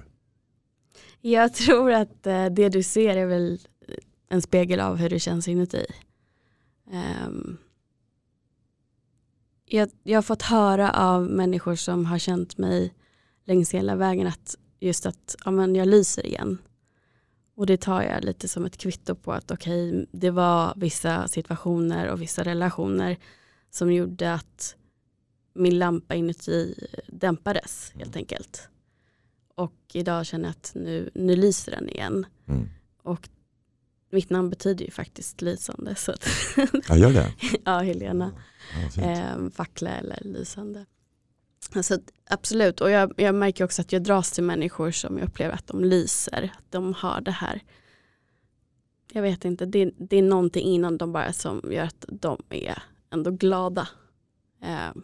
[1.22, 3.60] Jag tror att eh, det du ser är väl
[4.30, 5.86] en spegel av hur det känns inuti.
[7.28, 7.58] Um,
[9.66, 12.94] jag, jag har fått höra av människor som har känt mig
[13.46, 16.58] längs hela vägen att just att ja, men jag lyser igen.
[17.56, 21.28] Och det tar jag lite som ett kvitto på att okej, okay, det var vissa
[21.28, 23.18] situationer och vissa relationer
[23.70, 24.76] som gjorde att
[25.54, 28.70] min lampa inuti dämpades helt enkelt.
[29.56, 32.26] Och idag känner jag att nu, nu lyser den igen.
[32.48, 32.70] Mm.
[33.04, 33.30] Och
[34.10, 35.96] mitt namn betyder ju faktiskt lysande.
[35.96, 36.28] Så att
[36.90, 37.34] ja, gör det?
[37.66, 38.32] ja, Helena.
[38.96, 40.86] Ja, eh, fackla eller lysande.
[41.74, 42.00] Alltså,
[42.30, 45.68] absolut, och jag, jag märker också att jag dras till människor som jag upplever att
[45.68, 46.52] de lyser.
[46.58, 47.62] Att de har det här.
[49.12, 52.84] Jag vet inte, det, det är någonting inom dem bara som gör att de är
[53.10, 53.88] ändå glada.
[54.62, 55.02] Eh,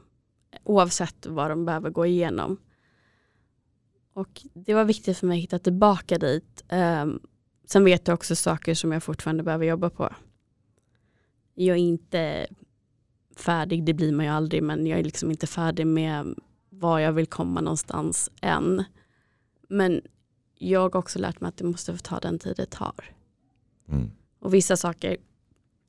[0.64, 2.58] oavsett vad de behöver gå igenom.
[4.14, 6.64] Och det var viktigt för mig att hitta tillbaka dit.
[6.68, 7.06] Eh,
[7.66, 10.14] sen vet jag också saker som jag fortfarande behöver jobba på.
[11.54, 12.48] Jag är inte
[13.36, 16.36] färdig, det blir man ju aldrig, men jag är liksom inte färdig med
[16.82, 18.84] var jag vill komma någonstans än.
[19.70, 20.02] Men
[20.58, 23.16] jag har också lärt mig att det måste få ta den tid det tar.
[23.90, 24.12] Mm.
[24.40, 25.18] Och vissa saker,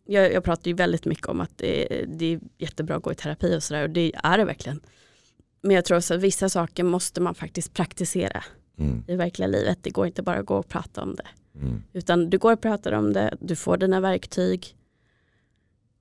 [0.05, 3.15] jag, jag pratar ju väldigt mycket om att det, det är jättebra att gå i
[3.15, 4.81] terapi och sådär och det är det verkligen.
[5.61, 8.45] Men jag tror också att vissa saker måste man faktiskt praktisera
[8.79, 9.05] mm.
[9.09, 9.79] i verkliga livet.
[9.83, 11.29] Det går inte bara att gå och prata om det.
[11.61, 11.83] Mm.
[11.93, 14.77] Utan du går och pratar om det, du får dina verktyg.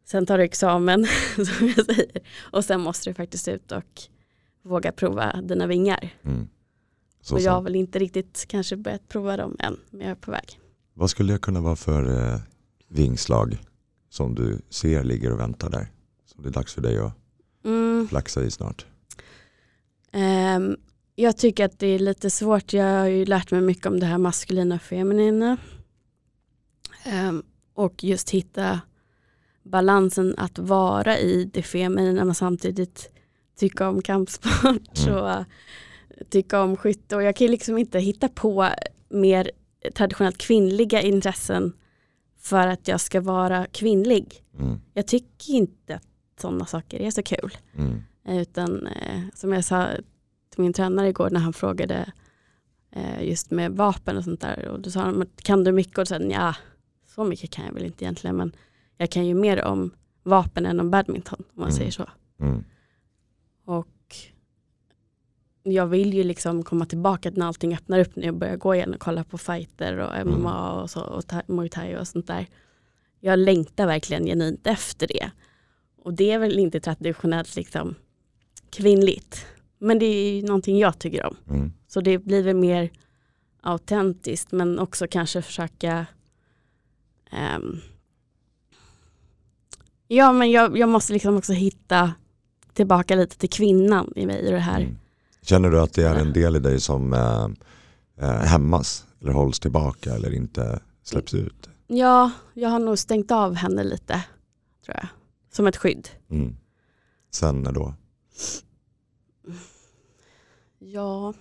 [0.06, 2.21] Sen tar du examen, som jag säger.
[2.39, 4.01] Och sen måste du faktiskt ut och
[4.62, 6.10] våga prova dina vingar.
[6.24, 6.47] Mm.
[7.32, 10.32] och jag har väl inte riktigt kanske börjat prova dem än, men jag är på
[10.32, 10.60] väg.
[10.93, 12.39] Vad skulle det kunna vara för eh,
[12.88, 13.58] vingslag
[14.10, 15.88] som du ser ligger och väntar där?
[16.26, 17.13] Som det är dags för dig att
[17.65, 18.08] mm.
[18.08, 18.86] flaxa i snart?
[20.13, 20.78] Um,
[21.15, 22.74] jag tycker att det är lite svårt.
[22.74, 25.58] Jag har ju lärt mig mycket om det här maskulina och feminina.
[27.30, 27.43] Um,
[27.74, 28.82] och just hitta
[29.63, 33.10] balansen att vara i det feminina men samtidigt
[33.62, 35.15] tycka om kampsport mm.
[35.15, 35.45] och
[36.30, 37.15] tycka om skytte.
[37.15, 38.69] Och jag kan liksom inte hitta på
[39.10, 39.52] mer
[39.93, 41.74] traditionellt kvinnliga intressen
[42.39, 44.43] för att jag ska vara kvinnlig.
[44.60, 44.80] Mm.
[44.93, 46.08] Jag tycker inte att
[46.41, 47.58] sådana saker är så kul.
[47.78, 48.02] Mm.
[48.41, 49.88] Utan eh, som jag sa
[50.50, 52.12] till min tränare igår när han frågade
[52.91, 54.67] eh, just med vapen och sånt där.
[54.67, 55.97] Och då sa han, kan du mycket?
[55.97, 56.56] Och så ja,
[57.15, 58.36] så mycket kan jag väl inte egentligen.
[58.36, 58.56] Men
[58.97, 59.91] jag kan ju mer om
[60.24, 61.78] vapen än om badminton om man Mm.
[61.78, 62.10] säger så.
[62.39, 62.63] Mm.
[63.65, 64.15] Och
[65.63, 68.93] jag vill ju liksom komma tillbaka när allting öppnar upp när jag börjar gå igen
[68.93, 72.47] och kolla på fighter och MMA och, så, och muay thai och sånt där.
[73.19, 75.32] Jag längtar verkligen genuint efter det.
[76.04, 77.95] Och det är väl inte traditionellt liksom
[78.69, 79.45] kvinnligt.
[79.78, 81.38] Men det är ju någonting jag tycker om.
[81.50, 81.74] Mm.
[81.88, 82.91] Så det blir väl mer
[83.62, 86.06] autentiskt men också kanske försöka
[87.32, 87.82] ehm,
[90.13, 92.13] Ja men jag, jag måste liksom också hitta
[92.74, 94.82] tillbaka lite till kvinnan i mig i det här.
[94.82, 94.98] Mm.
[95.42, 97.48] Känner du att det är en del i dig som eh,
[98.18, 101.70] eh, hämmas eller hålls tillbaka eller inte släpps ut?
[101.88, 104.24] Ja, jag har nog stängt av henne lite
[104.86, 105.08] tror jag.
[105.52, 106.10] Som ett skydd.
[106.30, 106.56] Mm.
[107.32, 107.94] Sen när då?
[110.80, 111.34] Ja,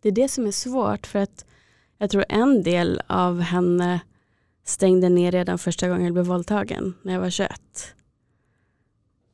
[0.00, 1.44] det är det som är svårt för att
[1.98, 4.00] jag tror en del av henne
[4.64, 7.50] stängde ner redan första gången jag blev våldtagen när jag var 21.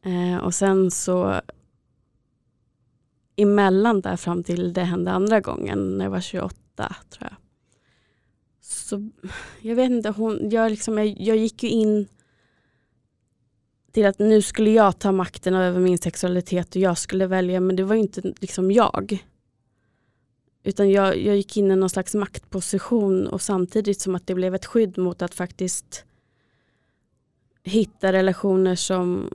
[0.02, 1.40] Eh, och sen så
[3.36, 6.54] emellan där fram till det hände andra gången när jag var 28
[7.10, 7.36] tror jag.
[8.60, 9.10] Så
[9.60, 12.08] jag vet inte, hon, jag, liksom, jag, jag gick ju in
[13.92, 17.76] till att nu skulle jag ta makten över min sexualitet och jag skulle välja men
[17.76, 19.26] det var ju inte liksom jag.
[20.62, 24.54] Utan jag, jag gick in i någon slags maktposition och samtidigt som att det blev
[24.54, 26.04] ett skydd mot att faktiskt
[27.62, 29.30] hitta relationer som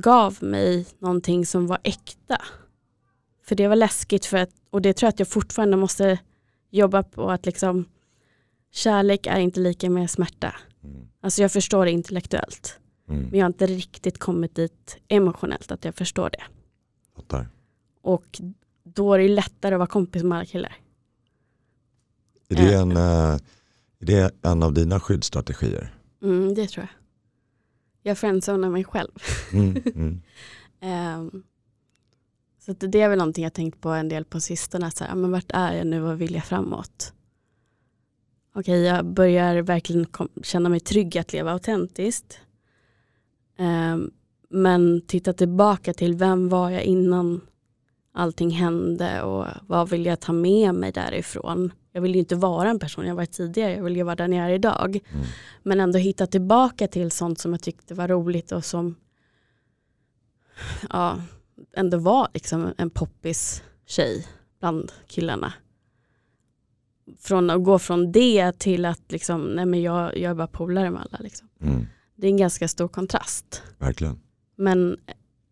[0.00, 2.42] gav mig någonting som var äkta.
[3.44, 6.18] För det var läskigt för att, och det tror jag att jag fortfarande måste
[6.70, 7.84] jobba på att liksom
[8.72, 10.54] kärlek är inte lika med smärta.
[10.84, 11.08] Mm.
[11.20, 12.80] Alltså jag förstår det intellektuellt.
[13.08, 13.22] Mm.
[13.22, 16.42] Men jag har inte riktigt kommit dit emotionellt att jag förstår det.
[17.16, 17.48] Fattar.
[18.02, 18.40] Och
[18.82, 20.76] då är det lättare att vara kompis med alla killar.
[22.48, 23.38] Är det, en, eh,
[24.00, 25.94] är det en av dina skyddsstrategier?
[26.22, 27.05] Mm, det tror jag.
[28.06, 29.10] Jag friendzonar mig själv.
[29.52, 29.82] Mm.
[29.94, 30.22] Mm.
[30.80, 31.42] Ehm,
[32.58, 34.90] så det är väl någonting jag tänkt på en del på sistone.
[34.90, 37.12] Så här, ja, men vart är jag nu och vill jag framåt?
[38.54, 40.06] Okej, jag börjar verkligen
[40.42, 42.40] känna mig trygg att leva autentiskt.
[43.58, 44.10] Ehm,
[44.48, 47.40] men titta tillbaka till vem var jag innan
[48.12, 51.72] allting hände och vad vill jag ta med mig därifrån?
[51.96, 54.32] Jag vill ju inte vara en person jag var tidigare, jag vill ju vara den
[54.32, 55.00] jag är idag.
[55.12, 55.26] Mm.
[55.62, 58.94] Men ändå hitta tillbaka till sånt som jag tyckte var roligt och som
[60.90, 61.22] ja,
[61.76, 64.26] ändå var liksom en poppis tjej
[64.60, 65.52] bland killarna.
[67.18, 70.90] Från att gå från det till att liksom, nej men jag, jag är bara polare
[70.90, 71.18] med alla.
[71.18, 71.48] Liksom.
[71.60, 71.86] Mm.
[72.16, 73.62] Det är en ganska stor kontrast.
[73.78, 74.20] Verkligen.
[74.56, 74.96] Men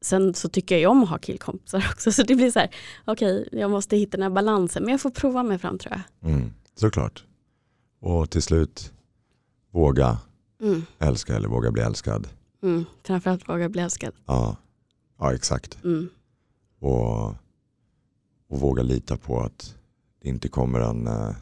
[0.05, 2.12] sen så tycker jag om att ha killkompisar också.
[2.12, 2.71] Så det blir så här,
[3.05, 4.83] okej, jag måste hitta den här balansen.
[4.83, 6.31] Men jag får prova mig fram tror jag.
[6.33, 6.53] Mm.
[6.75, 7.25] Såklart.
[8.01, 8.93] Och till slut,
[9.71, 10.19] våga
[10.61, 12.29] Mm, älska eller våga bli älskad.
[12.62, 12.85] mm.
[13.05, 14.14] Framförallt våga bli älskad.
[14.27, 14.57] Ja,
[15.19, 15.85] ja exakt.
[15.85, 16.09] Mm,
[16.79, 17.27] Och,
[18.49, 19.77] och våga lita på att
[20.23, 21.35] det inte kommer en, eh,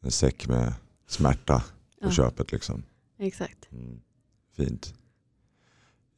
[0.00, 0.72] en säck med
[1.06, 1.58] smärta
[2.00, 2.10] på Ja.
[2.10, 2.52] köpet.
[2.52, 2.82] Liksom.
[3.18, 3.68] exakt.
[3.72, 4.00] Mm.
[4.56, 4.94] Fint.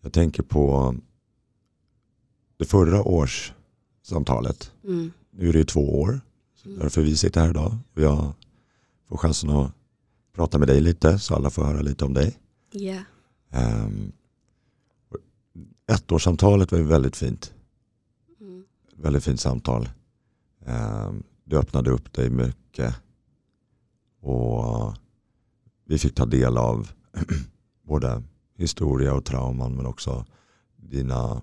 [0.01, 0.95] Jag tänker på
[2.65, 3.53] det förra års
[4.03, 4.73] samtalet.
[4.85, 6.21] Mm, Nu är det ju två år.
[6.55, 6.81] Så Mm.
[6.81, 7.77] därför vi sitter här idag.
[7.95, 8.33] Jag
[9.09, 9.73] får chansen att
[10.33, 12.39] prata med dig lite så alla får höra lite om dig.
[12.73, 13.03] yeah.
[13.51, 14.13] Um,
[15.87, 17.53] ettårssamtalet var ju väldigt fint.
[18.41, 18.65] Mm,
[18.97, 19.89] Väldigt fint samtal.
[20.67, 22.95] Um, du öppnade upp dig mycket.
[24.21, 24.95] Och
[25.85, 26.91] vi fick ta del av
[27.83, 28.23] både
[28.57, 30.27] historia och trauman men också
[30.77, 31.43] dina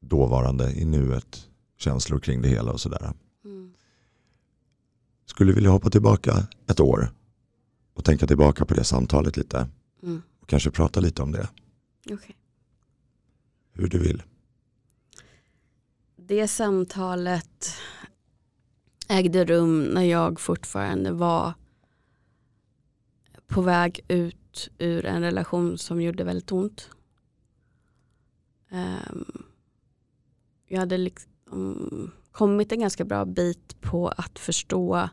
[0.00, 3.12] dåvarande i nuet känslor kring det hela och sådär.
[3.44, 3.72] mm,
[5.26, 7.10] Skulle vilja hoppa tillbaka ett år
[7.94, 9.68] och tänka tillbaka på det samtalet lite
[10.02, 10.22] mm.
[10.40, 11.48] och kanske prata lite om det.
[12.10, 12.36] Okej.
[13.72, 14.22] Hur du vill.
[16.16, 17.74] Det samtalet
[19.08, 21.54] ägde rum när jag fortfarande var
[23.46, 26.90] på väg ut ur en relation som gjorde väldigt ont.
[28.70, 29.44] Ehm,
[30.70, 35.08] jag hade liksom kommit en ganska bra bit på att förstå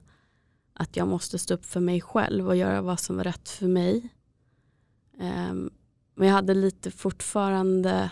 [0.73, 3.67] att jag måste stå upp för mig själv och göra vad som var rätt för
[3.67, 4.09] mig.
[5.19, 5.69] Um,
[6.15, 8.11] men jag hade lite fortfarande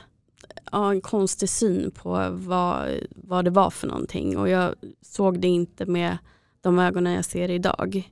[0.72, 5.48] ja, en konstig syn på vad, vad det var för någonting och jag såg det
[5.48, 6.18] inte med
[6.62, 8.12] de ögonen jag ser idag.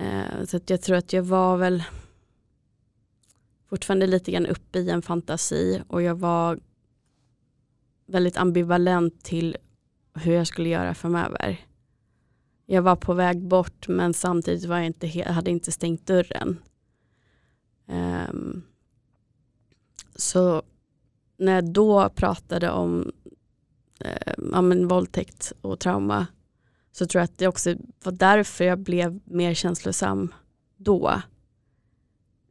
[0.00, 1.82] Uh, så att jag tror att jag var väl
[3.68, 6.60] fortfarande lite grann uppe i en fantasi och jag var
[8.06, 9.56] väldigt ambivalent till
[10.14, 11.66] hur jag skulle göra framöver.
[12.66, 16.58] Jag var på väg bort men samtidigt var jag inte, hade jag inte stängt dörren.
[17.86, 18.62] Um,
[20.16, 20.62] så
[21.36, 23.12] när jag då pratade om
[24.00, 26.26] eh, ja, men våldtäkt och trauma
[26.92, 30.34] så tror jag att det också var därför jag blev mer känslosam
[30.76, 31.22] då.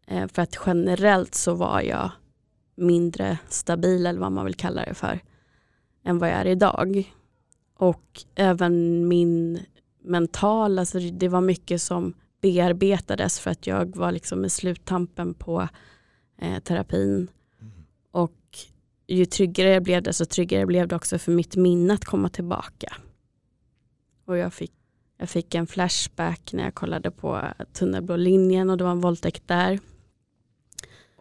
[0.07, 2.11] Eh, för att generellt så var jag
[2.75, 5.19] mindre stabil eller vad man vill kalla det för
[6.03, 7.13] än vad jag är idag.
[7.75, 9.59] Och även min
[10.03, 15.67] mental, alltså det var mycket som bearbetades för att jag var liksom i sluttampen på
[16.37, 17.27] eh, terapin.
[18.11, 18.37] Och
[19.07, 22.95] ju tryggare jag blev desto tryggare blev det också för mitt minne att komma tillbaka.
[24.25, 24.73] Och jag fick,
[25.17, 27.41] jag fick en flashback när jag kollade på
[27.73, 29.79] tunnelblå linjen och det var en våldtäkt där.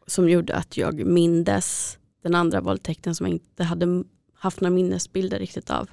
[0.07, 4.05] Som gjorde att jag mindes den andra våldtäkten som jag inte hade
[4.41, 5.91] haft några minnesbilder riktigt av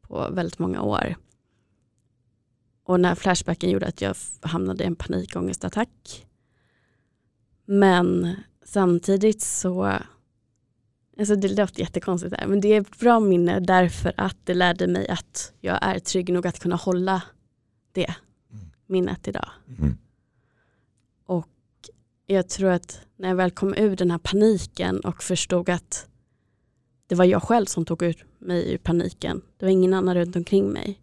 [0.00, 1.16] på väldigt många år.
[2.84, 6.26] Och när flashbacken gjorde att jag hamnade i en panikångestattack.
[7.64, 9.98] Men samtidigt så,
[11.18, 14.86] alltså det låter jättekonstigt här, men det är ett bra minne därför att det lärde
[14.86, 17.22] mig att jag är trygg nog att kunna hålla
[17.92, 18.14] det
[18.86, 19.48] minnet idag.
[19.78, 19.98] Mm.
[21.26, 21.48] Och
[22.26, 26.08] jag tror att när jag väl kom ur den här paniken och förstod att
[27.06, 29.42] det var jag själv som tog ur mig ur paniken.
[29.56, 31.00] Det var ingen annan runt omkring mig.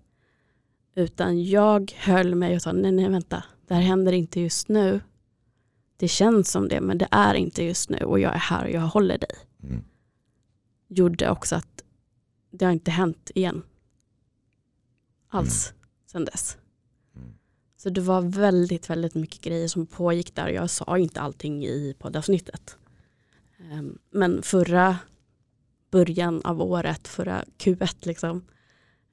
[0.95, 5.01] Utan jag höll mig och sa nej, nej vänta, det här händer inte just nu.
[5.97, 8.71] Det känns som det men det är inte just nu och jag är här och
[8.71, 9.35] jag håller dig.
[9.63, 9.83] Mm.
[10.87, 11.83] Gjorde också att
[12.51, 13.63] det har inte hänt igen.
[15.27, 15.73] Alls
[16.05, 16.57] sedan dess.
[17.15, 17.33] Mm.
[17.77, 20.47] Så det var väldigt, väldigt mycket grejer som pågick där.
[20.47, 22.77] Jag sa inte allting i poddavsnittet.
[23.71, 24.97] Ehm, Men förra
[25.93, 28.41] början av året, förra Q1 liksom.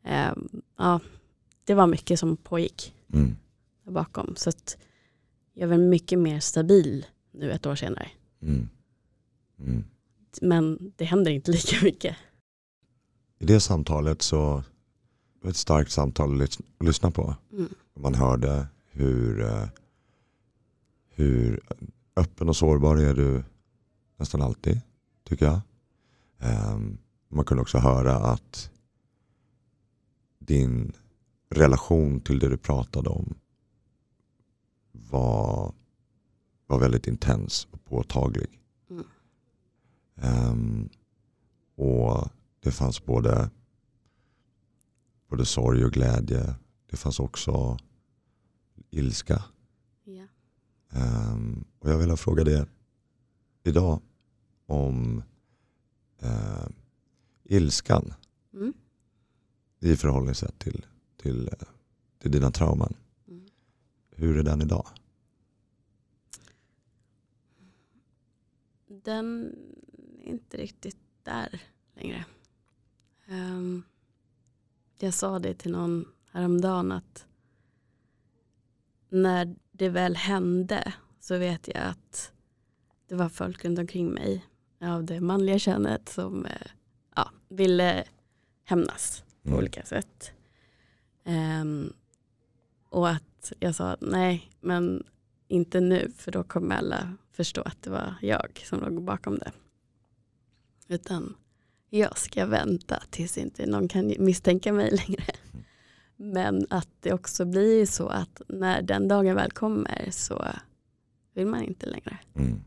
[0.05, 1.01] ehm, Ja,
[1.65, 3.37] det var mycket som pågick Mm.
[3.85, 4.37] där bakom.
[4.37, 4.77] Så att
[5.55, 8.09] jag är väl mycket mer stabil nu ett år senare.
[8.43, 8.69] Mm.
[9.59, 9.85] Mm.
[10.43, 12.17] Men det händer inte lika mycket.
[13.39, 14.63] I det samtalet så
[15.35, 17.37] det var ett starkt samtal att lyssna på.
[17.53, 17.69] Mm.
[17.97, 19.69] Man hörde hur, eh,
[21.15, 21.61] hur
[22.17, 23.43] öppen och sårbar är du
[24.17, 24.81] nästan alltid,
[25.25, 25.61] tycker jag.
[26.41, 26.99] Ehm,
[27.29, 28.71] Man kunde också höra att
[30.39, 30.93] din
[31.49, 33.35] relation till det du pratade om
[34.93, 35.75] var,
[36.67, 38.61] var väldigt intens och påtaglig.
[38.91, 39.05] Mm.
[40.17, 40.89] Ehm,
[41.75, 42.29] och
[42.61, 43.51] det fanns både,
[45.29, 46.55] både sorg och glädje.
[46.91, 47.79] Det fanns också
[48.91, 49.45] ilska.
[50.05, 50.27] Ja.
[50.91, 52.65] Ehm, och jag vill fråga dig
[53.63, 54.01] idag
[54.67, 55.23] om
[56.23, 56.67] eh,
[57.45, 58.15] ilskan
[58.53, 58.73] Mm.
[59.81, 61.69] i förhållningssätt till, till, eh,
[62.19, 62.97] till dina trauman.
[63.29, 63.47] Mm.
[64.11, 64.87] Hur är den idag?
[68.87, 69.55] Den
[70.23, 71.63] är inte riktigt där
[71.95, 72.25] längre.
[73.27, 73.83] Ehm,
[74.99, 77.27] jag sa det till någon häromdagen att
[79.09, 82.33] när det väl hände så vet jag att
[83.07, 84.47] det var folk runt omkring mig
[84.83, 86.53] av det manliga könet som eh,
[87.17, 88.05] ja, ville
[88.65, 89.59] hämnas på Mm.
[89.59, 90.33] olika sätt.
[91.25, 91.93] Ehm,
[92.89, 95.05] och att jag sa nej, men
[95.49, 99.53] inte nu för då kommer alla förstå att det var jag som låg bakom det.
[100.89, 101.35] Utan
[101.91, 105.25] jag ska vänta tills inte någon kan misstänka mig längre.
[106.17, 110.47] Men att det också blir så att när den dagen väl kommer så
[111.35, 112.19] vill man inte längre.
[112.35, 112.61] Mm.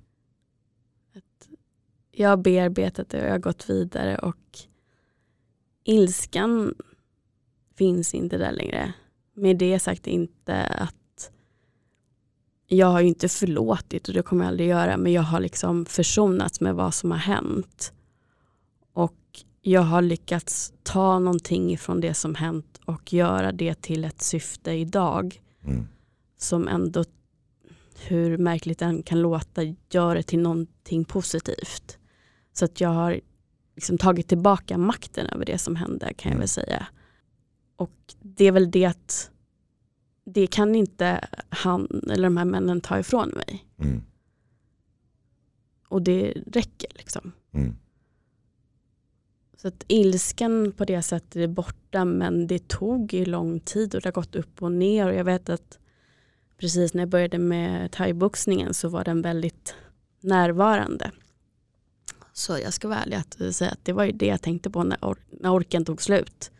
[2.16, 4.60] Jag har bearbetat det och jag har gått vidare och
[5.84, 6.76] ilskan
[7.76, 8.94] finns inte där längre.
[9.34, 11.32] Med det sagt inte att
[12.68, 15.86] jag har ju inte förlåtit och det kommer jag aldrig göra men jag har liksom
[15.86, 17.94] försonats med vad som har hänt.
[18.94, 24.22] Och jag har lyckats ta någonting från det som hänt och göra det till ett
[24.22, 25.88] syfte idag Mm.
[26.38, 27.04] som ändå,
[28.08, 31.98] hur märkligt det än kan låta, gör det till någonting positivt.
[32.54, 33.20] Så att jag har
[33.76, 36.40] liksom tagit tillbaka makten över det som hände kan jag Mm.
[36.40, 36.88] väl säga.
[37.76, 39.32] Och det är väl det att
[40.26, 43.66] det kan inte han eller de här männen ta ifrån mig.
[43.78, 44.02] Mm.
[45.88, 47.32] Och det räcker liksom.
[47.52, 47.76] Mm.
[49.58, 54.02] Så att ilskan på det sättet är borta men det tog ju lång tid och
[54.02, 55.80] det har gått upp och ner och jag vet att
[56.58, 59.76] precis när jag började med thaiboxningen så var den väldigt
[60.20, 61.12] närvarande.
[62.34, 64.84] Så jag ska vara ärlig att säga att det var ju det jag tänkte på
[64.84, 66.52] när, or- när orken tog slut.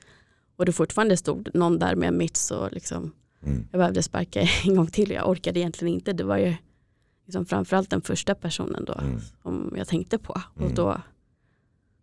[0.56, 3.12] Och det fortfarande stod någon där med mitts och liksom
[3.46, 3.68] Mm.
[3.72, 5.12] jag behövde sparka en gång till.
[5.12, 6.14] Jag orkade egentligen inte.
[6.14, 6.54] Det var ju
[7.26, 9.20] liksom framförallt den första personen då Mm.
[9.44, 10.42] som jag tänkte på.
[10.56, 10.76] Och Mm.
[10.76, 11.02] då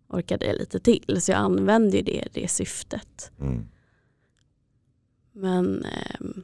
[0.08, 1.16] orkade jag lite till.
[1.22, 3.32] Så jag använde ju det, det syftet.
[3.40, 3.64] Mm.
[5.32, 6.42] Men ehm,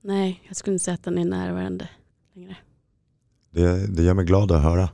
[0.00, 1.88] nej, jag skulle inte säga att den är närvarande
[2.34, 2.56] längre.
[3.50, 4.88] Det, det gör mig glad att höra.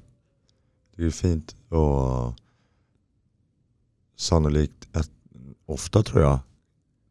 [0.97, 2.35] Det är fint och
[4.17, 5.11] sannolikt ett,
[5.67, 6.39] ofta tror jag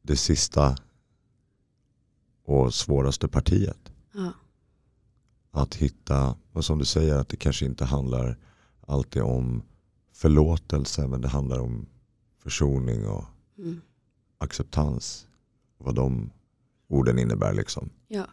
[0.02, 0.76] det sista
[2.44, 3.92] och svåraste partiet.
[4.14, 4.32] Ja,
[5.52, 8.38] Att hitta, och som du säger att det kanske inte handlar
[8.88, 9.64] alltid om
[10.12, 11.86] förlåtelse men det handlar om
[12.38, 13.26] försoning och
[13.58, 13.82] mm.
[14.38, 15.28] acceptans.
[15.78, 16.32] Vad de
[16.88, 17.90] orden innebär liksom.
[18.08, 18.26] ja.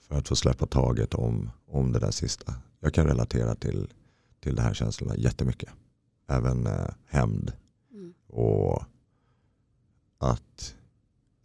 [0.00, 2.54] För att få släppa taget om, om det där sista.
[2.80, 3.88] Jag kan relatera till,
[4.40, 5.70] till de här känslorna jättemycket.
[6.26, 7.52] Även eh, hämnd
[7.92, 8.14] Mm.
[8.26, 8.82] och
[10.18, 10.74] att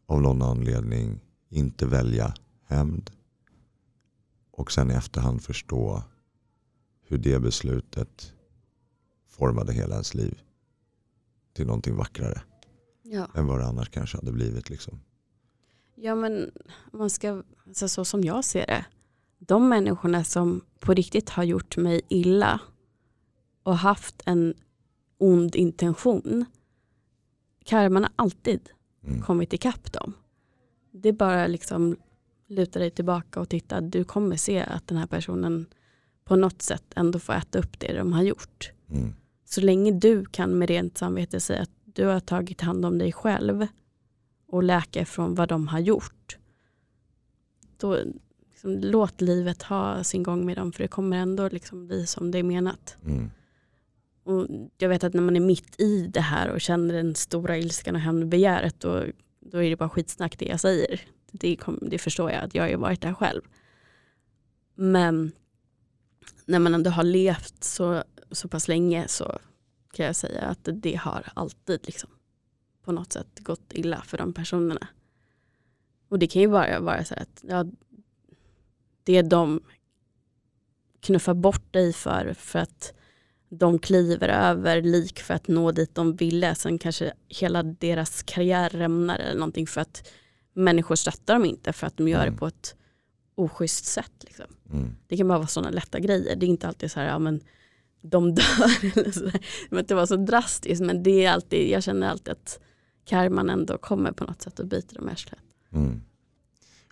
[0.06, 1.20] av någon anledning
[1.50, 2.34] inte välja
[2.66, 3.12] hämnd
[4.52, 6.04] och sen i efterhand förstå
[7.02, 8.34] hur det beslutet
[9.28, 10.42] formade hela ens liv
[11.54, 12.42] till någonting vackrare
[13.02, 13.28] Ja.
[13.36, 14.70] än vad det annars kanske hade blivit.
[14.70, 15.00] Liksom.
[15.96, 16.52] ja men
[16.92, 18.86] man ska, alltså så som jag ser det,
[19.40, 22.60] de människorna som på riktigt har gjort mig illa
[23.64, 24.54] och haft en
[25.18, 26.46] ond intention,
[27.66, 28.70] karman har alltid
[29.08, 29.22] Mm.
[29.22, 30.14] kommit ikapp dem.
[30.92, 31.98] Det är bara liksom
[32.48, 35.66] luta dig tillbaka och titta, du kommer se att den här personen
[36.24, 38.72] på något sätt ändå får äta upp det de har gjort.
[38.90, 39.14] Mm.
[39.46, 43.12] Så länge du kan med rent samvete säga att du har tagit hand om dig
[43.12, 43.68] själv
[44.48, 46.38] och läka från vad de har gjort.
[47.78, 47.98] Då
[48.50, 52.32] liksom, låt livet ha sin gång med dem för det kommer ändå liksom bli som
[52.32, 52.98] det är menat.
[53.06, 53.32] Mm.
[54.24, 54.48] Och
[54.78, 57.96] jag vet att när man är mitt i det här och känner den stora ilskan
[57.96, 59.06] och hämndbegäret då,
[59.40, 61.02] då är det bara skitsnack det jag säger.
[61.32, 63.42] Det, kom, det förstår jag att jag har ju varit där själv.
[64.76, 65.32] Men
[66.46, 69.40] när man ändå har levt så, så pass länge så
[69.94, 72.10] kan jag säga att det har alltid liksom
[72.84, 74.88] på något sätt gått illa för de personerna.
[76.10, 77.66] Och det kan ju bara vara så att ja,
[79.04, 79.62] det de
[81.00, 82.94] knuffar bort dig för, för att
[83.58, 86.56] de kliver över lik för att nå dit de ville.
[86.56, 90.10] Sen kanske hela deras karriär rämnar eller någonting för att
[90.54, 92.34] människor stöttar dem inte för att de gör Mm.
[92.34, 92.76] det på ett
[93.36, 94.12] oschysst sätt.
[94.22, 94.46] Liksom.
[94.74, 94.96] Mm.
[95.08, 96.36] Det kan bara vara sådana lätta grejer.
[96.36, 97.40] Det är inte alltid så här, ja men
[98.02, 98.44] de dör
[98.98, 99.20] eller så.
[99.20, 99.40] där.
[99.70, 102.60] Det inte vara så drastiskt men det är alltid, jag känner alltid att
[103.06, 105.40] karman ändå kommer på något sätt och biter dem i arslet.
[105.74, 106.02] Mm.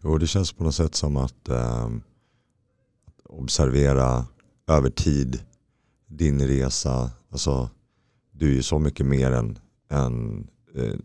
[0.04, 2.02] Jo, det känns på något sätt som att ehm,
[3.24, 4.26] observera
[4.68, 5.40] över tid
[6.12, 7.12] din resa.
[7.30, 7.70] Alltså,
[8.32, 9.60] du är ju så mycket mer än,
[9.90, 10.96] än eh,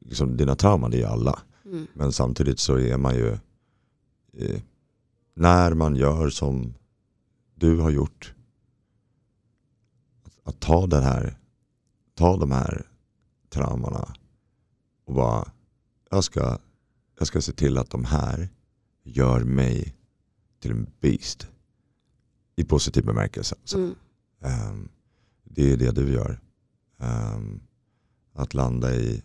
[0.00, 1.38] liksom dina trauman, det är ju alla.
[1.64, 1.86] Mm.
[1.94, 3.38] Men samtidigt så är man ju,
[4.32, 4.60] eh,
[5.34, 6.74] när man gör som
[7.54, 8.34] du har gjort,
[10.24, 11.38] att, att ta, den här,
[12.14, 12.86] ta de här
[13.48, 14.14] traumorna
[15.04, 15.52] och bara,
[16.10, 16.58] jag ska,
[17.18, 18.48] jag ska se till att de här
[19.02, 19.94] gör mig
[20.60, 21.46] till en beast.
[22.56, 23.56] I positiv bemärkelse.
[23.60, 23.78] Alltså.
[23.78, 23.94] Mm.
[24.40, 24.88] Ehm,
[25.44, 26.40] det är det du gör.
[26.98, 27.60] Ehm,
[28.32, 29.22] att landa i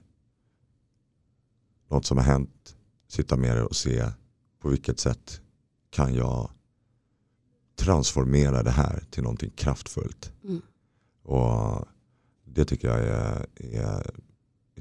[1.89, 2.75] något som har hänt,
[3.07, 4.05] sitta med det och se
[4.59, 5.41] på vilket sätt
[5.89, 6.51] kan jag
[7.75, 10.31] transformera det här till någonting kraftfullt.
[10.43, 10.61] Mm.
[11.23, 11.87] Och
[12.45, 14.11] det tycker jag är, är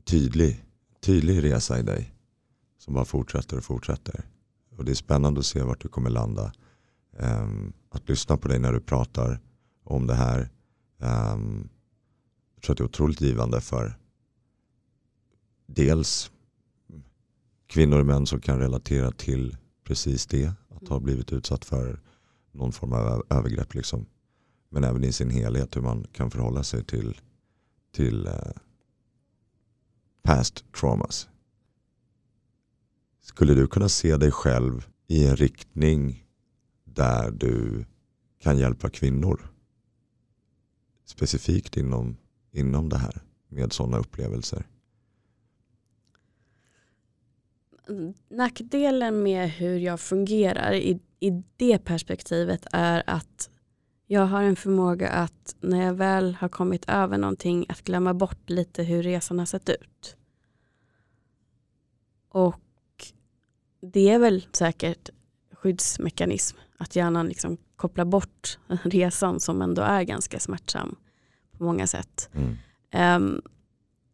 [0.04, 0.64] tydlig,
[1.00, 2.14] tydlig resa i dig.
[2.78, 4.24] Som bara fortsätter och fortsätter.
[4.76, 6.52] Och det är spännande att se vart du kommer landa.
[7.18, 9.40] Ehm, att lyssna på dig när du pratar
[9.84, 10.50] om det här.
[10.98, 11.68] Um,
[12.54, 13.98] jag tror att det är otroligt givande för
[15.66, 16.30] dels
[17.66, 20.52] kvinnor och män som kan relatera till precis det.
[20.68, 22.00] Att ha blivit utsatt för
[22.52, 23.74] någon form av övergrepp.
[23.74, 24.06] Liksom.
[24.68, 27.20] Men även i sin helhet hur man kan förhålla sig till,
[27.92, 28.52] till uh,
[30.22, 31.28] past traumas.
[33.22, 36.26] Skulle du kunna se dig själv i en riktning
[36.84, 37.84] där du
[38.38, 39.53] kan hjälpa kvinnor?
[41.04, 42.16] Specifikt inom,
[42.52, 44.66] inom det här med sådana upplevelser.
[48.28, 53.50] Nackdelen med hur jag fungerar i, i det perspektivet är att
[54.06, 58.50] jag har en förmåga att när jag väl har kommit över någonting att glömma bort
[58.50, 60.16] lite hur resan har sett ut.
[62.28, 62.60] Och
[63.80, 65.10] det är väl säkert
[65.52, 70.96] skyddsmekanism att hjärnan liksom kopplar bort resan som ändå är ganska smärtsam
[71.58, 72.30] på många sätt.
[72.34, 72.56] Mm.
[72.90, 73.42] Ehm,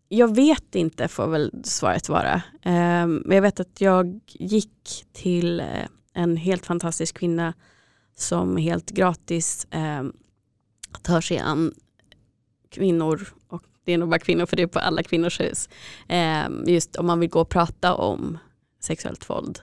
[0.09, 2.43] jag vet inte får väl svaret vara.
[2.63, 7.55] Ehm, men jag vet att jag gick till eh, en helt fantastisk kvinna
[8.17, 10.13] som helt gratis um,
[11.03, 11.75] tar sig an
[12.71, 15.69] kvinnor och det är nog bara kvinnor för det är på alla kvinnors hus.
[16.09, 18.39] Ehm, just om man vill gå och prata om
[18.81, 19.61] sexuellt våld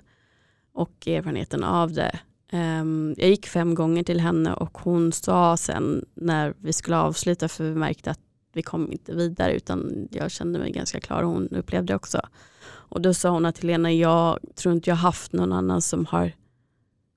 [0.73, 2.19] och erfarenheten av det.
[2.51, 7.47] Ehm, jag gick fem gånger till henne och hon sa sen när vi skulle avsluta
[7.47, 8.19] för vi märkte att
[8.53, 12.21] vi kom inte vidare utan jag kände mig ganska klar och hon upplevde det också.
[12.67, 16.31] Och då sa hon att Helena, jag tror inte jag haft någon annan som har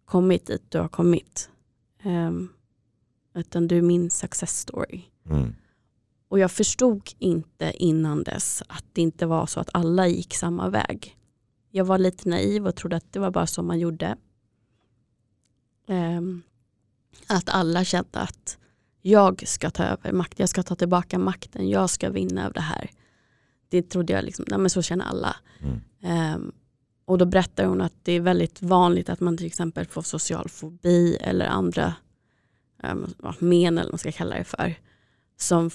[0.04, 1.50] kommit dit du har kommit.
[2.04, 2.52] Um,
[3.34, 5.02] utan du är min success story.
[5.30, 5.54] Mm.
[6.28, 10.68] Och jag förstod inte innan dess att det inte var så att alla gick samma
[10.68, 11.16] väg.
[11.70, 14.16] Jag var lite naiv och trodde att det var bara så man gjorde.
[15.90, 16.42] Ehm,
[17.26, 18.58] att alla kände att
[19.02, 22.60] jag ska ta över makten, jag ska ta tillbaka makten, jag ska vinna över det
[22.60, 22.90] här.
[23.68, 25.36] Det trodde jag, liksom, nej men så känner alla.
[25.60, 26.34] Mm.
[26.34, 26.52] Um,
[27.04, 30.48] och då berättar hon att det är väldigt vanligt att man till exempel får social
[30.48, 31.94] fobi eller andra
[32.82, 34.74] um, men eller vad man ska kalla det för.
[35.36, 35.70] Som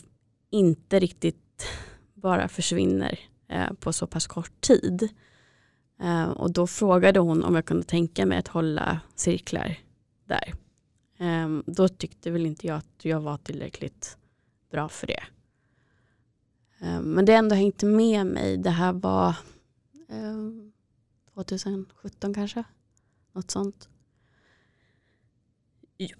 [0.49, 1.67] inte riktigt
[2.13, 3.19] bara försvinner
[3.53, 5.09] uh, på så pass kort tid.
[6.03, 9.84] Uh, och då frågade hon om jag kunde tänka mig att hålla cirklar
[10.25, 10.53] där.
[11.19, 14.17] Um, då tyckte väl inte jag att jag var tillräckligt
[14.71, 15.23] bra för det.
[16.81, 18.57] Um, men det har ändå hängt med mig.
[18.57, 19.35] Det här var
[20.09, 20.71] um,
[21.33, 22.63] 2017 kanske.
[23.33, 23.89] Något sånt.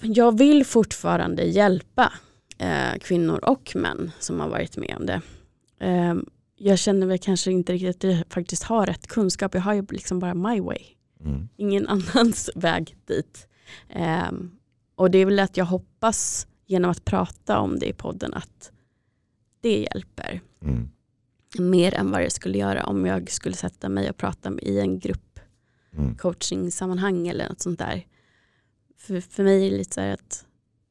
[0.02, 2.14] Jag vill fortfarande hjälpa
[2.58, 5.22] eh, kvinnor och män som har varit med om det.
[6.58, 9.54] Jag känner väl kanske inte riktigt att jag faktiskt har rätt kunskap.
[9.54, 10.82] Jag har ju liksom bara my way.
[11.20, 11.50] Mm.
[11.58, 13.48] Ingen annans väg dit.
[13.90, 14.32] Eh,
[14.96, 18.72] och det är väl att jag hoppas genom att prata om det i podden att
[19.62, 20.42] det hjälper.
[20.62, 20.90] Mm.
[21.60, 25.00] Mer än vad det skulle göra om jag skulle sätta mig och prata i en
[25.00, 25.22] grupp
[25.98, 26.16] Mm.
[26.16, 28.06] coaching-sammanhang eller något sånt där.
[28.98, 30.46] För, för mig är det lite så här att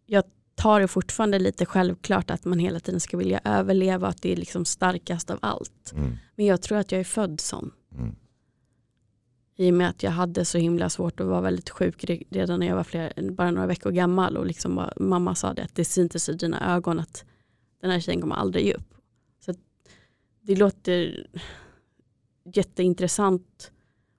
[0.06, 4.32] jag tar det fortfarande lite självklart att man hela tiden ska vilja överleva, att det
[4.32, 5.92] är liksom starkast av allt.
[5.96, 6.16] Mm.
[6.36, 7.70] Men jag tror att jag är född sån.
[7.94, 8.16] Mm.
[9.56, 12.66] I och med att jag hade så himla svårt att vara väldigt sjuk redan när
[12.66, 15.84] jag var flera, bara några veckor gammal och liksom bara, mamma sa det att det
[15.84, 17.24] syntes i dina ögon att
[17.80, 18.94] den här tjejen kommer aldrig ge upp.
[19.44, 19.58] Så att
[20.40, 21.26] det låter
[22.54, 23.72] jätteintressant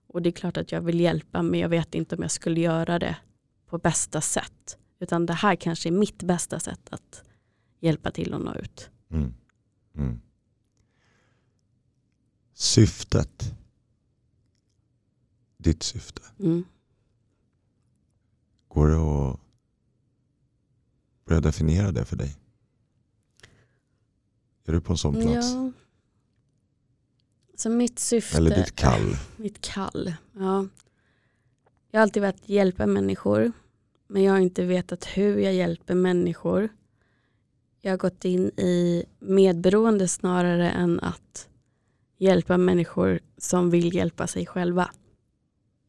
[0.07, 2.61] och det är klart att jag vill hjälpa men jag vet inte om jag skulle
[2.61, 3.17] göra det
[3.65, 4.77] på bästa sätt.
[4.99, 7.23] Utan det här kanske är mitt bästa sätt att
[7.79, 8.89] hjälpa till och nå ut.
[9.11, 9.33] Mm.
[9.95, 10.21] Mm.
[12.53, 13.55] Syftet.
[15.65, 16.21] Ditt syfte.
[16.39, 16.65] Mm.
[18.67, 19.39] Går det att
[21.25, 22.35] börja definiera det för dig?
[24.65, 25.53] Är du på en sån plats?
[25.53, 25.71] Ja.
[27.55, 29.17] Så mitt syfte, Eller ditt kall?
[29.37, 30.13] mitt kall.
[30.33, 30.67] Ja.
[31.91, 33.51] Jag har alltid velat hjälpa människor.
[34.07, 36.69] Men jag har inte vetat hur jag hjälper människor.
[37.81, 41.49] Jag har gått in i medberoende snarare än att
[42.17, 44.91] hjälpa människor som vill hjälpa sig själva.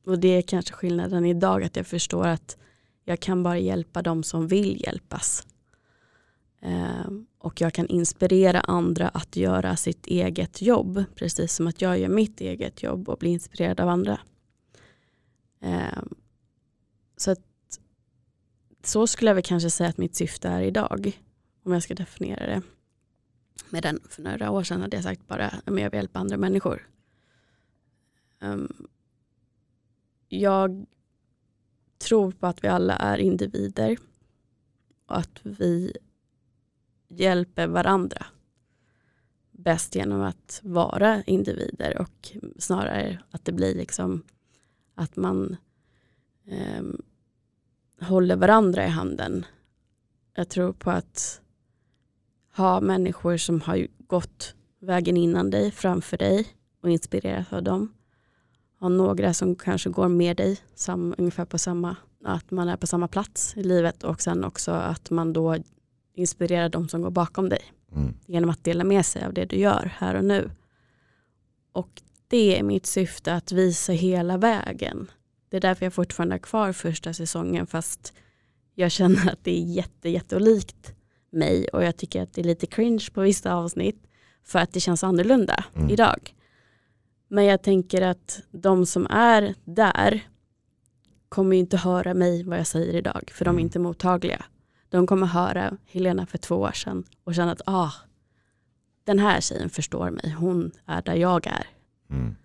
[0.07, 2.57] Och det är kanske skillnaden idag att jag förstår att
[3.05, 5.47] jag kan bara hjälpa de som vill hjälpas.
[6.61, 11.99] Eh, och jag kan inspirera andra att göra sitt eget jobb precis som att jag
[11.99, 14.21] gör mitt eget jobb och blir inspirerad av andra.
[15.61, 16.03] Eh,
[17.17, 17.41] så att,
[18.85, 21.21] så skulle jag väl kanske säga att mitt syfte är idag
[21.65, 22.63] om jag ska definiera det.
[23.71, 26.89] Medan för några år sedan hade jag sagt bara att jag vill hjälpa andra människor.
[28.41, 28.89] Um,
[30.29, 30.87] jag
[31.99, 33.99] tror på att vi alla är individer
[35.07, 35.93] och att vi
[37.09, 38.27] hjälper varandra
[39.51, 44.23] bäst genom att vara individer och snarare att det blir liksom
[44.95, 45.57] att man
[46.47, 46.83] eh,
[48.01, 49.45] håller varandra i handen.
[50.35, 51.41] Jag tror på att
[52.57, 56.47] ha människor som har gått vägen innan dig, framför dig
[56.81, 57.96] och inspireras av dem.
[58.87, 62.87] Ha några som kanske går med dig, sam, ungefär på samma, att man är på
[62.87, 65.57] samma plats i livet och sen också att man då
[66.15, 67.63] inspirerar de som går bakom dig
[67.97, 68.15] Mm.
[68.27, 70.51] genom att dela med sig av det du gör här och nu.
[71.73, 75.11] Och det är mitt syfte att visa hela vägen.
[75.49, 78.13] Det är därför jag fortfarande är kvar första säsongen fast
[78.75, 80.93] jag känner att det är jätte, jätteolikt
[81.31, 84.03] mig och jag tycker att det är lite cringe på vissa avsnitt
[84.45, 85.91] för att det känns annorlunda Mm.
[85.91, 86.35] idag.
[87.29, 90.29] Men jag tänker att de som är där
[91.29, 93.65] kommer inte höra mig vad jag säger idag för de är Mm.
[93.65, 94.45] inte mottagliga.
[94.89, 97.93] De kommer höra Helena för två år sedan och känna att ah,
[99.05, 101.67] den här tjejen förstår mig, hon är där jag är.
[102.11, 102.37] Mm.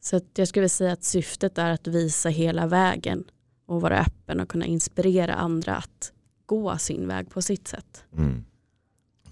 [0.00, 3.24] Så jag skulle säga att syftet är att visa hela vägen
[3.66, 6.12] och vara öppen och kunna inspirera andra att
[6.46, 8.04] gå sin väg på sitt sätt.
[8.16, 8.44] Mm.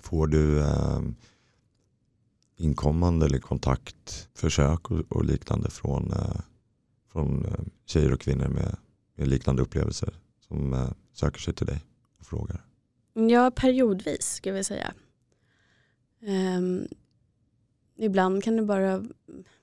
[0.00, 1.00] Får du eh,
[2.56, 6.40] inkommande eller kontaktförsök och, och liknande från, eh,
[7.12, 8.76] från eh, tjejer och kvinnor med,
[9.14, 10.14] med liknande upplevelser
[10.48, 11.84] som eh, söker sig till dig
[12.18, 12.64] och frågar?
[13.14, 14.94] Ja, periodvis skulle jag säga.
[16.22, 16.88] Ehm,
[17.96, 19.04] ibland kan det bara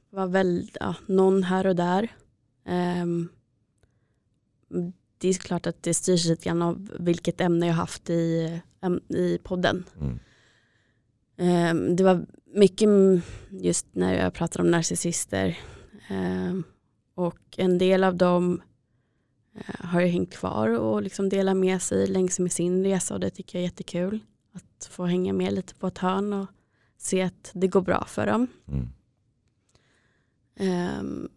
[0.10, 2.16] vara väl, ja, någon här och där.
[2.66, 3.30] Ehm,
[5.18, 8.62] det är klart att det styrs lite grann av vilket ämne jag haft i,
[9.08, 9.84] i podden.
[10.02, 10.20] Mm.
[11.38, 12.90] Ehm, det var mycket
[13.50, 15.60] just när jag pratar om narcissister.
[16.08, 16.64] Ehm,
[17.16, 18.62] och en del av dem
[19.56, 23.20] eh, har ju hängt kvar och liksom delar med sig längs med sin resa och
[23.20, 24.20] det tycker jag är jättekul.
[24.54, 26.48] Att få hänga med lite på ett hörn och
[26.98, 28.48] se att det går bra för dem.
[28.68, 28.90] Mm.
[31.00, 31.30] Um,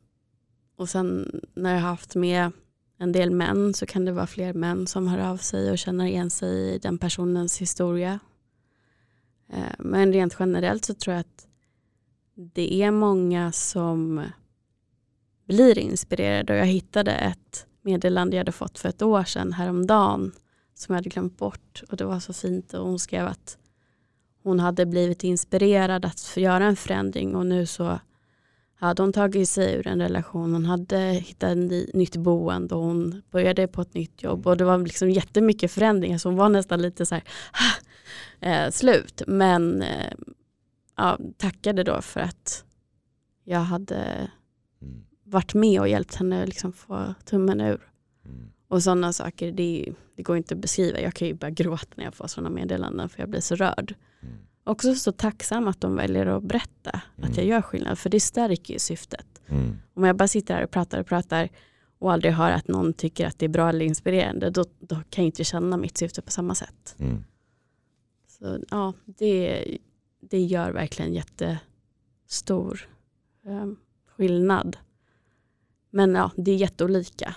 [0.76, 2.50] och sen när jag har haft med
[2.98, 6.06] en del män så kan det vara fler män som hör av sig och känner
[6.06, 8.18] igen sig i den personens historia.
[9.52, 11.46] Eh, men rent generellt så tror jag att
[12.34, 14.24] det är många som
[15.46, 16.52] blir inspirerade.
[16.52, 20.32] Och jag hittade ett meddelande jag hade fått för ett år sedan häromdagen
[20.74, 21.82] som jag hade glömt bort.
[21.90, 23.58] Och det var så fint och hon skrev att
[24.42, 27.36] hon hade blivit inspirerad att göra en förändring.
[27.36, 27.98] Och nu så
[28.78, 33.22] hade hon tagit sig ur en relation, hon hade hittat ett nytt boende och hon
[33.30, 34.46] började på ett nytt jobb.
[34.46, 37.24] Och det var liksom jättemycket förändringar så hon var nästan lite så här,
[38.40, 39.22] äh, slut.
[39.26, 40.12] Men äh,
[40.96, 42.64] ja, tackade då för att
[43.44, 44.30] jag hade
[44.82, 45.04] mm.
[45.24, 47.90] varit med och hjälpt henne att liksom få tummen ur.
[48.24, 48.50] Mm.
[48.68, 51.00] Och sådana saker, det, det, går inte att beskriva.
[51.00, 53.94] Jag kan ju bara gråta när jag får sådana meddelanden för jag blir så rörd.
[54.22, 54.34] Mm.
[54.64, 57.30] Också så tacksam att de väljer att berätta mm.
[57.30, 59.42] att jag gör skillnad, för det stärker ju syftet.
[59.46, 59.78] Mm.
[59.94, 61.48] Om jag bara sitter här och pratar och pratar
[61.98, 65.24] och aldrig hör att någon tycker att det är bra eller inspirerande, då, då kan
[65.24, 66.94] jag inte känna mitt syfte på samma sätt.
[66.98, 67.24] Mm.
[68.38, 69.64] Så ja, det,
[70.20, 72.88] det gör verkligen jättestor
[73.44, 73.66] eh,
[74.06, 74.76] skillnad.
[75.90, 77.36] Men ja, det är jätteolika.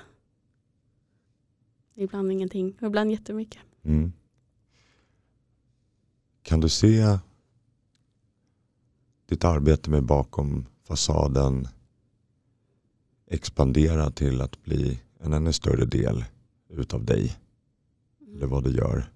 [1.96, 3.62] Ibland ingenting, och ibland jättemycket.
[3.84, 4.14] Mm.
[6.42, 7.20] Kan du se
[9.26, 11.68] ditt arbete med bakom fasaden
[13.28, 16.26] expandera till att bli en ännu större del
[16.70, 17.40] utav dig?
[18.22, 18.36] Mm.
[18.36, 19.12] Eller vad du gör?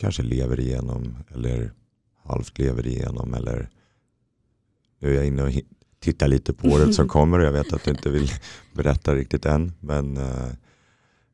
[0.00, 1.72] Kanske lever igenom eller
[2.22, 3.70] halvt lever igenom eller
[4.98, 5.52] nu är jag inne och
[5.98, 8.28] tittar lite på året som kommer och jag vet att du inte vill
[8.74, 10.52] berätta riktigt än men uh,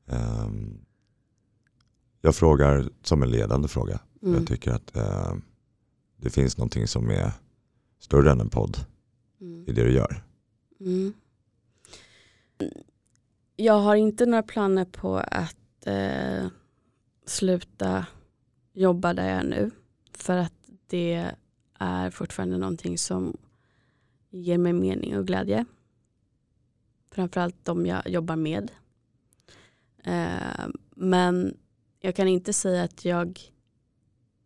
[0.07, 0.81] um,
[2.21, 4.01] jag frågar som en ledande fråga.
[4.23, 4.35] Mm.
[4.35, 5.35] Jag tycker att uh,
[6.17, 7.33] det finns någonting som är
[8.01, 8.79] större än en podd
[9.41, 9.65] mm.
[9.69, 10.25] i det du gör.
[10.81, 11.13] Mm.
[13.57, 16.49] Jag har inte några planer på att uh,
[17.27, 18.07] sluta
[18.77, 19.71] jobba där jag är nu.
[20.13, 20.53] För att
[20.87, 21.33] det
[21.79, 23.37] är fortfarande någonting som
[24.31, 25.65] ger mig mening och glädje.
[27.11, 28.71] Framförallt de jag jobbar med.
[30.05, 31.57] Eh, men
[32.01, 33.41] jag kan inte säga att jag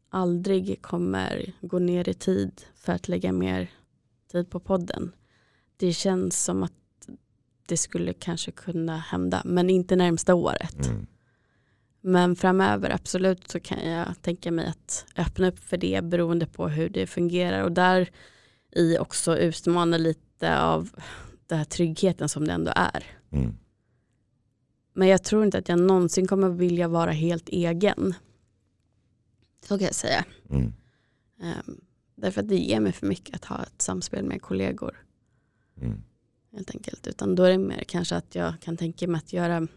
[0.09, 3.71] aldrig kommer gå ner i tid för att lägga mer
[4.33, 5.13] tid på podden.
[5.77, 6.73] Det känns som att
[7.67, 10.87] det skulle kanske kunna hända, men inte närmsta året.
[10.87, 11.07] Mm.
[12.01, 16.69] Men framöver absolut så kan jag tänka mig att öppna upp för det beroende på
[16.69, 18.11] hur det fungerar och där
[18.71, 20.91] i också utmana lite av
[21.47, 23.05] den här tryggheten som det ändå är.
[23.31, 23.57] Mm.
[24.93, 28.15] Men jag tror inte att jag någonsin kommer vilja vara helt egen.
[29.67, 30.25] Så kan jag säga.
[30.51, 30.73] Mm.
[31.43, 31.81] Um,
[32.15, 35.05] därför att det ger mig för mycket att ha ett samspel med kollegor.
[35.81, 36.03] Mm.
[36.53, 37.07] Helt enkelt.
[37.07, 39.69] Utan då är det mer kanske att jag kan tänka mig att göra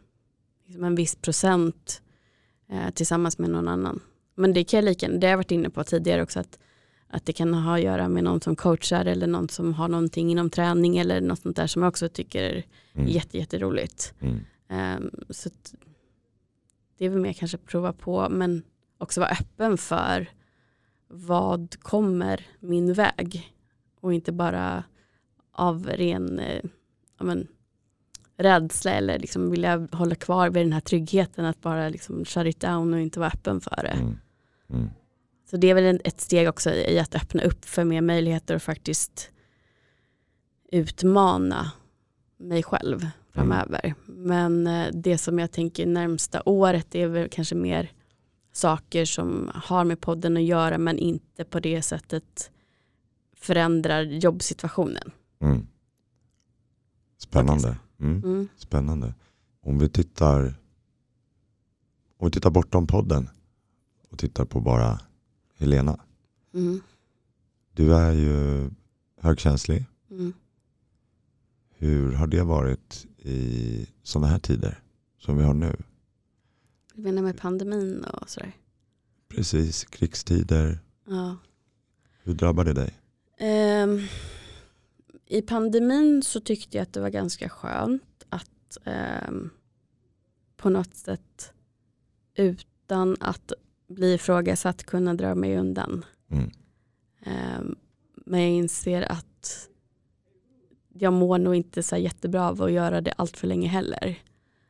[0.66, 2.02] liksom en viss procent
[2.74, 4.00] eh, tillsammans med någon annan.
[4.36, 6.60] Men det kan jag lika, det har jag varit inne på tidigare också, att,
[7.08, 10.32] att det kan ha att göra med någon som coachar eller någon som har någonting
[10.32, 12.64] inom träning eller något sånt där som jag också tycker är
[12.94, 13.08] mm.
[13.08, 14.14] jätte, jätteroligt.
[14.20, 14.40] Mm.
[14.98, 15.50] Um, så
[16.98, 18.64] det är väl mer kanske prova på men
[18.98, 20.30] också vara öppen för
[21.08, 23.54] vad kommer min väg
[24.02, 24.84] och inte bara
[25.52, 26.64] av ren eh,
[27.20, 27.48] men,
[28.44, 32.60] rädsla eller liksom vilja hålla kvar vid den här tryggheten att bara liksom shut it
[32.60, 33.98] down och inte vara öppen för det.
[34.02, 34.18] Mm.
[34.70, 34.90] Mm.
[35.50, 38.62] Så det är väl ett steg också i att öppna upp för mer möjligheter och
[38.62, 39.32] faktiskt
[40.72, 41.72] utmana
[42.38, 43.96] mig själv framöver.
[44.08, 44.24] Mm.
[44.24, 47.92] Men eh, det som jag tänker närmsta året är väl kanske mer
[48.52, 52.52] saker som har med podden att göra men inte på det sättet
[53.36, 55.12] förändrar jobbsituationen.
[55.42, 55.68] Mm.
[57.18, 57.78] Spännande.
[58.04, 58.24] Mm.
[58.24, 58.48] Mm.
[58.58, 59.14] Spännande.
[59.62, 60.56] Om vi tittar
[62.18, 63.30] om vi tittar bortom podden
[64.10, 65.00] och tittar på bara
[65.58, 66.00] Helena.
[66.54, 66.82] Mm.
[67.74, 68.70] Du är ju
[69.18, 69.86] högkänslig.
[70.12, 70.34] Mm.
[71.70, 74.80] Hur har det varit i sådana här tider
[75.20, 75.76] som vi har nu?
[76.94, 78.52] Du menar med pandemin och sådär?
[79.28, 80.80] Precis, krigstider.
[81.08, 81.38] Ja.
[82.24, 83.00] Hur drabbar det dig?
[83.84, 84.02] Um,
[85.34, 89.32] i pandemin så tyckte jag att det var ganska skönt att eh,
[90.58, 91.54] på något sätt
[92.36, 93.52] utan att
[93.88, 96.06] bli ifrågasatt kunna dra mig undan.
[96.32, 96.52] Mm.
[97.22, 97.64] Eh,
[98.16, 99.70] men jag inser att
[100.94, 104.20] jag mår nog inte så jättebra av att göra det allt för länge heller.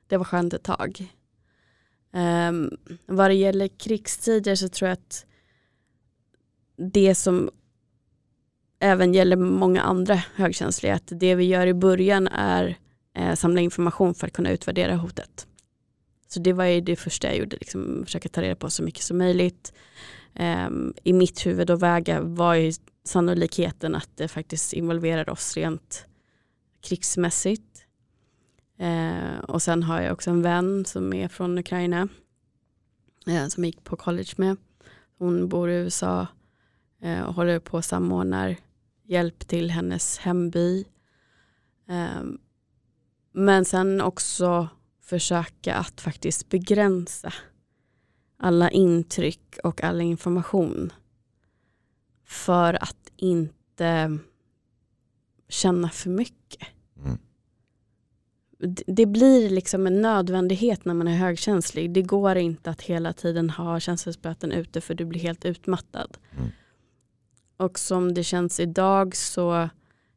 [0.07, 1.13] det var skönt ett tag.
[2.11, 5.25] Um, vad det gäller krigstider så tror jag att
[6.75, 7.49] det som
[8.83, 12.77] även gäller många andra högkänsliga, att det vi gör i början är
[13.15, 15.47] eh, samla information för att kunna utvärdera hotet.
[16.27, 19.03] Så det var ju det första jag gjorde, liksom, försöka ta reda på så mycket
[19.03, 19.73] som möjligt.
[20.35, 20.69] Eh,
[21.03, 22.73] I mitt huvud och väga var ju
[23.03, 26.05] sannolikheten att det faktiskt involverar oss rent
[26.81, 27.85] krigsmässigt.
[28.77, 32.07] Eh, och sen har jag också en vän som är från Ukraina
[33.27, 34.57] eh, som jag gick på college med.
[35.17, 36.27] Hon bor i USA
[37.01, 38.57] eh, och håller på att samordnar
[39.03, 40.85] hjälp till hennes hemby.
[41.87, 42.39] Um,
[43.31, 44.67] men sen också
[45.01, 47.33] försöka att faktiskt begränsa
[48.37, 50.93] alla intryck och all information.
[52.25, 54.17] För att inte
[55.49, 56.67] känna för mycket.
[56.97, 57.17] Mm.
[58.87, 61.91] Det blir liksom en nödvändighet när man är högkänslig.
[61.91, 66.17] Det går inte att hela tiden ha känselspröten ute för du blir helt utmattad.
[66.37, 66.49] Mm.
[67.63, 69.69] Och som det känns idag så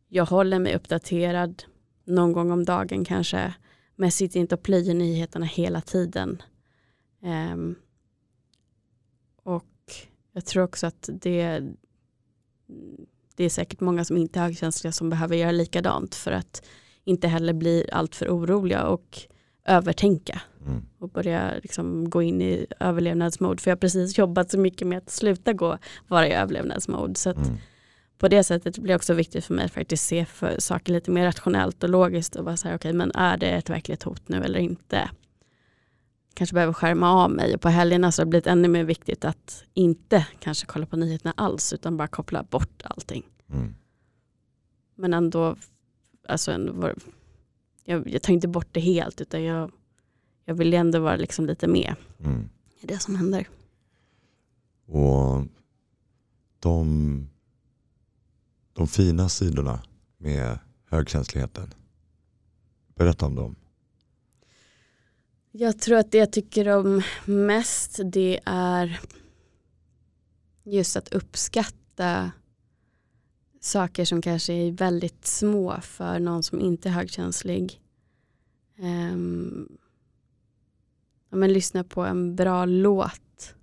[0.08, 1.64] jag håller mig uppdaterad
[2.04, 3.54] någon gång om dagen kanske.
[3.96, 6.42] Men jag sitter inte och plöjer nyheterna hela tiden.
[7.22, 7.74] Um,
[9.42, 9.74] och
[10.32, 11.62] jag tror också att det,
[13.36, 16.66] det är säkert många som inte är högkänsliga som behöver göra likadant för att
[17.04, 19.18] inte heller bli alltför oroliga och
[19.66, 20.82] övertänka mm.
[20.98, 23.62] och börja liksom gå in i överlevnadsmode.
[23.62, 27.14] För jag har precis jobbat så mycket med att sluta gå, vara i överlevnadsmode.
[27.14, 27.56] Så mm.
[28.18, 31.10] på det sättet blir det också viktigt för mig att faktiskt se för saker lite
[31.10, 34.02] mer rationellt och logiskt och vara så här, okej okay, men är det ett verkligt
[34.02, 35.10] hot nu eller inte?
[36.36, 39.24] kanske behöver skärma av mig och på helgerna så har det blivit ännu mer viktigt
[39.24, 43.24] att inte kanske kolla på nyheterna alls utan bara koppla bort allting.
[43.50, 43.74] Mm.
[44.94, 45.56] Men ändå,
[46.28, 46.72] alltså ändå
[47.88, 49.72] jag, jag tar inte bort det helt utan jag,
[50.44, 52.48] jag vill ändå vara liksom lite med mm.
[52.80, 53.48] i det som händer.
[54.86, 55.44] Och
[56.60, 57.28] de,
[58.72, 59.82] de fina sidorna
[60.18, 60.58] med
[60.90, 61.74] högkänsligheten,
[62.94, 63.56] berätta om dem.
[65.50, 69.00] Jag tror att det jag tycker om mest det är
[70.64, 72.30] just att uppskatta
[73.66, 77.80] saker som kanske är väldigt små för någon som inte är högkänslig.
[78.78, 79.78] Um,
[81.30, 83.54] ja, men lyssna på en bra låt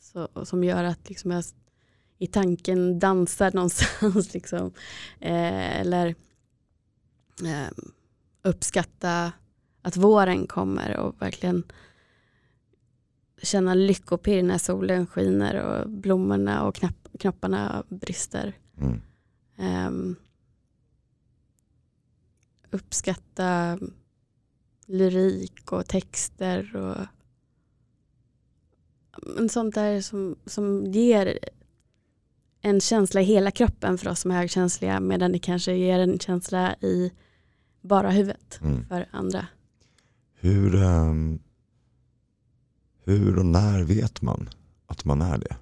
[0.00, 1.44] så, som gör att liksom jag
[2.18, 4.34] i tanken dansar någonstans.
[4.34, 4.72] Liksom.
[5.20, 6.14] Eh, eller
[7.44, 7.70] eh,
[8.42, 9.32] uppskatta
[9.82, 11.62] att våren kommer och verkligen
[13.42, 18.52] känna lyckopirr när solen skiner och blommorna och knapp, knopparna brister.
[18.80, 19.00] Mm.
[19.56, 20.16] Um,
[22.70, 23.78] uppskatta
[24.86, 27.06] lyrik och texter och
[29.22, 31.38] men sånt där som, som ger
[32.60, 36.18] en känsla i hela kroppen för oss som är högkänsliga medan det kanske ger en
[36.18, 37.12] känsla i
[37.80, 38.86] bara huvudet mm.
[38.86, 39.46] för andra.
[40.34, 41.38] Hur, um,
[43.04, 44.50] hur och när vet man
[44.86, 45.56] att man är det?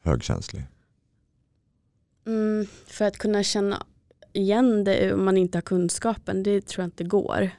[0.00, 0.66] Högkänslig?
[2.26, 3.86] Mm, för att kunna känna
[4.32, 7.50] igen det om man inte har kunskapen, det tror jag inte går.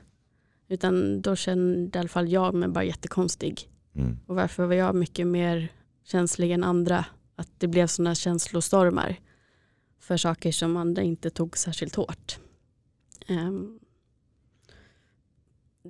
[0.68, 3.70] Utan då kände i alla fall jag mig bara jättekonstig.
[3.96, 4.18] Mm.
[4.28, 5.72] Och varför var jag mycket mer
[6.04, 7.06] känslig än andra?
[7.36, 9.20] Att det blev sådana känslostormar
[10.00, 12.40] för saker som andra inte tog särskilt hårt.
[13.30, 13.80] Um,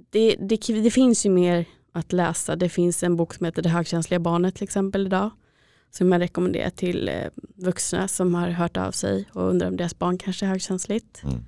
[0.09, 2.55] det, det, det, finns ju mer att läsa.
[2.55, 5.31] Det finns en bok som heter Det högkänsliga barnet till exempel idag.
[5.97, 9.99] Som jag rekommenderar till eh, vuxna som har hört av sig och undrar om deras
[9.99, 11.23] barn kanske är högkänsligt.
[11.23, 11.45] Mm.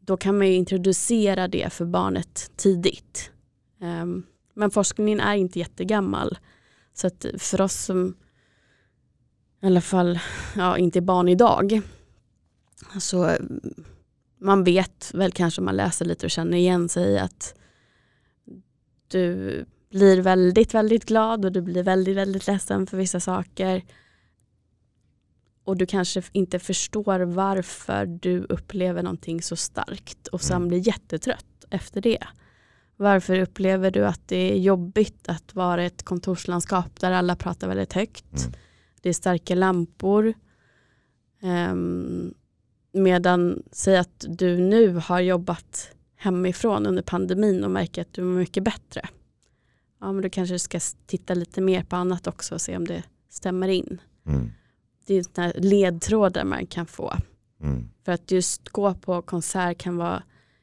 [0.00, 3.30] Då kan man ju introducera det för barnet tidigt.
[3.80, 6.38] Um, men forskningen är inte jättegammal.
[6.94, 8.16] Så att för oss som
[9.62, 10.18] i alla fall
[10.56, 11.80] ja, inte är barn idag.
[13.00, 13.36] Så
[14.38, 17.54] man vet väl kanske om man läser lite och känner igen sig att
[19.08, 23.84] du blir väldigt, väldigt glad och du blir väldigt, väldigt ledsen för vissa saker.
[25.64, 30.68] Och du kanske inte förstår varför du upplever någonting så starkt och sen mm.
[30.68, 32.26] blir jättetrött efter det.
[32.96, 37.92] Varför upplever du att det är jobbigt att vara ett kontorslandskap där alla pratar väldigt
[37.92, 38.40] högt?
[38.40, 38.52] Mm.
[39.00, 40.34] Det är starka lampor.
[41.42, 42.34] Um,
[42.92, 48.38] medan, säg att du nu har jobbat hemifrån under pandemin och märker att du mår
[48.38, 49.08] mycket bättre.
[50.00, 52.86] Ja, men då kanske du ska titta lite mer på annat också och se om
[52.86, 54.00] det stämmer in.
[54.26, 54.50] Mm.
[55.06, 57.12] Det är sådana ledtrådar man kan få.
[57.60, 57.88] Mm.
[58.04, 60.22] För att just gå på konsert kan vara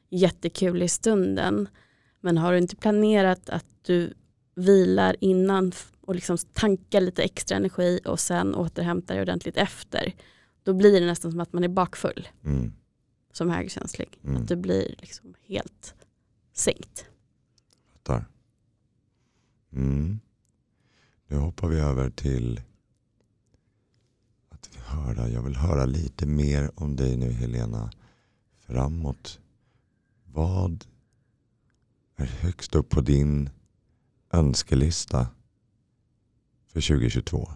[0.09, 1.67] jättekul i stunden.
[2.21, 4.13] Men har du inte planerat att du
[4.55, 5.71] vilar innan
[6.01, 10.13] och liksom tankar lite extra energi och sen återhämtar dig ordentligt efter,
[10.63, 12.73] då blir det nästan som att man är bakfull Mm.
[13.33, 14.19] som högkänslig.
[14.23, 14.41] Mm.
[14.41, 15.95] Att du blir liksom helt
[16.53, 17.05] sänkt.
[19.77, 20.19] Mm.
[21.27, 22.61] Nu hoppar vi över till
[24.49, 25.29] att höra.
[25.29, 27.91] Jag vill höra lite mer om dig nu Helena.
[28.67, 29.39] Framåt.
[30.33, 30.85] Vad
[32.15, 33.49] är högst upp på din
[34.33, 35.27] önskelista
[36.73, 37.49] för 2022?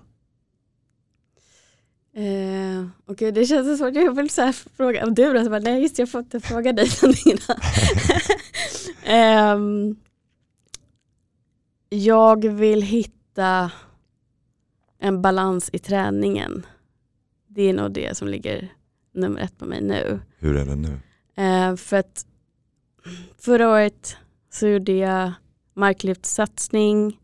[2.13, 5.49] Eh, Okej, det känns som att jag vill så här fråga om du då, så
[5.49, 6.89] bara, nej just jag får inte fråga dig.
[9.03, 9.95] Ehm,
[11.93, 13.71] jag vill hitta
[14.99, 16.65] en balans i träningen.
[17.47, 18.73] Det är nog det som ligger
[19.13, 20.19] nummer ett på mig nu.
[20.37, 20.99] Hur är det nu?
[21.35, 22.25] Eh, för att
[23.37, 24.17] förra året
[24.49, 25.31] så gjorde jag
[25.73, 27.19] marklyftsatsning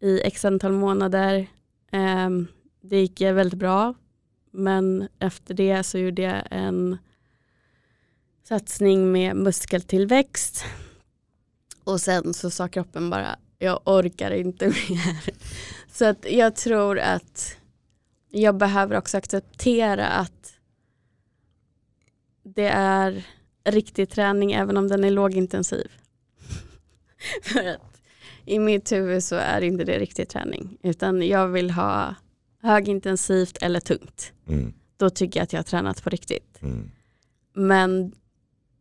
[0.00, 1.46] i x antal månader.
[1.92, 2.30] Eh,
[2.80, 3.94] det gick väldigt bra.
[4.50, 6.98] Men efter det så gjorde jag en
[8.44, 10.64] satsning med muskeltillväxt.
[11.84, 15.34] Och sen så sa kroppen bara, jag orkar inte mer.
[15.92, 17.56] Så att jag tror att
[18.30, 20.52] jag behöver också acceptera att
[22.42, 23.26] det är
[23.64, 25.90] riktig träning även om den är lågintensiv.
[27.42, 28.02] För att
[28.44, 30.78] i mitt huvud så är inte det riktig träning.
[30.82, 32.14] Utan jag vill ha
[32.62, 34.32] högintensivt eller tungt.
[34.48, 34.72] Mm.
[34.96, 36.62] Då tycker jag att jag har tränat på riktigt.
[36.62, 36.90] Mm.
[37.54, 38.12] Men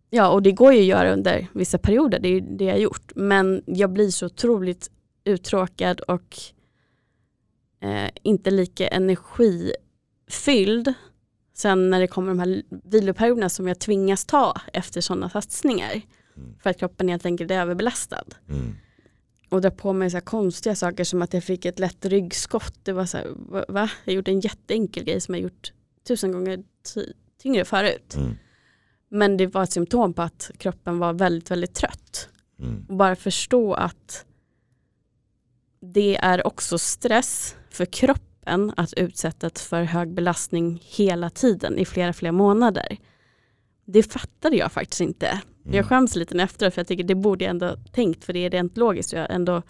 [0.10, 2.80] ja, och det går ju att göra under vissa perioder, det är det jag har
[2.80, 3.12] gjort.
[3.16, 4.92] Men jag blir så otroligt
[5.24, 6.38] uttråkad och
[7.82, 10.94] eh, inte lika energifylld
[11.54, 16.02] sen när det kommer de här viloperioderna som jag tvingas ta efter sådana satsningar.
[16.38, 16.56] Mm.
[16.60, 18.26] För att kroppen helt enkelt är överbelastad.
[18.50, 18.76] Mm.
[19.50, 22.74] Och dra på mig så här konstiga saker som att jag fick ett lätt ryggskott.
[22.84, 23.28] Det var så här,
[23.68, 23.90] va?
[24.06, 25.74] Jag gjorde en jätteenkel grej som jag gjort
[26.08, 28.16] tusen gånger ty- tyngre förut.
[28.16, 28.36] Mm.
[29.10, 32.30] Men det var ett symptom på att kroppen var väldigt, väldigt trött.
[32.60, 32.86] Mm.
[32.90, 34.26] Och bara förstå att
[35.80, 42.14] det är också stress för kroppen att utsättas för hög belastning hela tiden i flera,
[42.14, 42.98] flera månader.
[43.86, 45.28] Det fattade jag faktiskt inte.
[45.28, 45.78] Mm.
[45.78, 48.50] Jag skäms lite efteråt för jag tycker det borde jag ändå tänkt för det är
[48.50, 49.14] rent logiskt.
[49.14, 49.62] Jag har ändå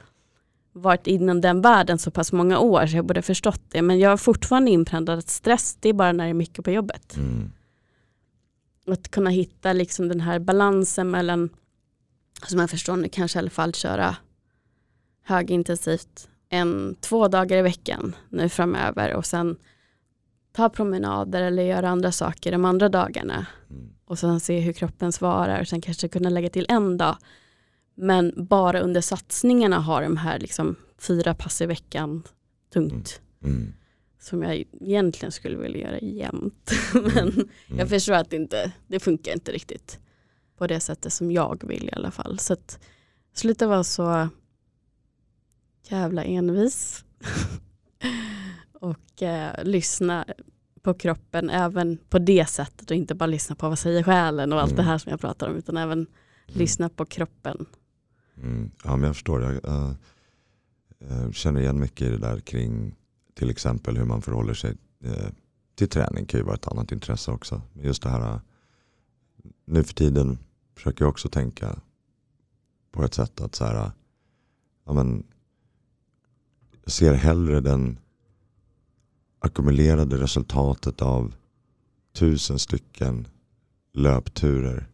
[0.74, 3.82] varit inom den världen så pass många år så jag borde förstått det.
[3.82, 6.72] Men jag är fortfarande inpräntad att stress det är bara när det är mycket på
[6.72, 7.16] jobbet.
[7.18, 7.52] Mm.
[8.88, 11.50] Att kunna hitta liksom den här balansen mellan,
[12.48, 14.16] som jag förstår nu kanske i alla fall köra
[15.24, 19.58] högintensivt en, två dagar i veckan nu framöver och sen
[20.52, 23.90] ta promenader eller göra andra saker de andra dagarna Mm.
[24.06, 27.18] och sen se hur kroppen svarar och sen kanske kunna lägga till en dag.
[27.96, 32.24] Men bara under satsningarna har de här liksom fyra pass i veckan
[32.74, 33.74] tungt Mm.
[34.28, 36.72] Som jag egentligen skulle vilja göra jämt.
[36.94, 37.80] Men Mm.
[37.80, 40.00] jag förstår att det inte, det funkar inte riktigt
[40.58, 42.40] på det sättet som jag vill i alla fall.
[42.40, 42.80] Så att
[43.34, 44.30] sluta vara så
[45.90, 47.06] jävla envis
[48.74, 50.26] och eh, lyssna
[50.82, 54.62] på kroppen även på det sättet och inte bara lyssna på vad säger själen och
[54.62, 54.86] allt Mm.
[54.86, 56.08] det här som jag pratar om utan även
[56.46, 57.66] lyssna på kroppen.
[58.38, 58.72] Mm.
[58.84, 59.42] Ja men jag förstår.
[59.44, 59.92] Jag eh,
[61.00, 62.96] eh, känner igen mycket i det där kring
[63.38, 65.30] till exempel hur man förhåller sig eh,
[65.76, 66.26] till träning.
[66.26, 67.62] kan ju vara ett annat intresse också.
[67.74, 68.40] Men just det här eh,
[69.66, 70.38] nu för tiden
[70.76, 71.80] försöker jag också tänka
[72.92, 73.92] på ett sätt att så här, eh,
[74.86, 75.24] ja, men,
[76.84, 78.00] jag ser hellre den
[79.40, 81.36] ackumulerade resultatet av
[82.14, 83.28] tusen stycken
[83.94, 84.88] löpturer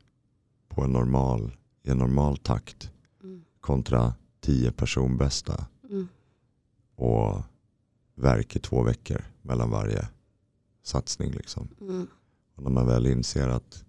[0.70, 1.52] på en normal,
[1.84, 2.90] i en normal takt
[3.24, 3.44] Mm.
[3.62, 6.08] kontra 10 personbästa Mm.
[6.96, 7.42] och
[8.16, 10.08] verk i två veckor mellan varje
[10.84, 11.32] satsning.
[11.32, 11.68] Liksom.
[11.82, 12.08] Mm.
[12.56, 13.86] Och när man väl inser att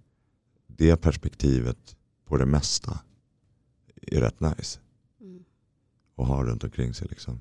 [0.66, 3.00] det perspektivet på det mesta
[4.02, 4.80] är rätt nice
[5.20, 5.44] Mm.
[6.16, 7.08] att ha runt omkring sig.
[7.10, 7.40] Liksom.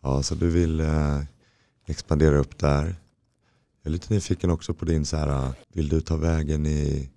[0.00, 1.20] Ja, så du vill eh,
[1.84, 2.84] expandera upp där.
[3.82, 7.10] Jag är lite nyfiken också på din, så här, vill du ta vägen i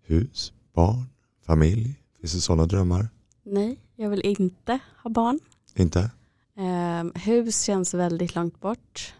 [0.00, 1.04] hus, barn,
[1.40, 2.02] familj?
[2.20, 3.08] Finns det sådana drömmar?
[3.42, 5.40] Nej, jag vill inte ha barn.
[5.74, 6.10] Inte?
[6.56, 9.14] Ehm, hus känns väldigt långt bort.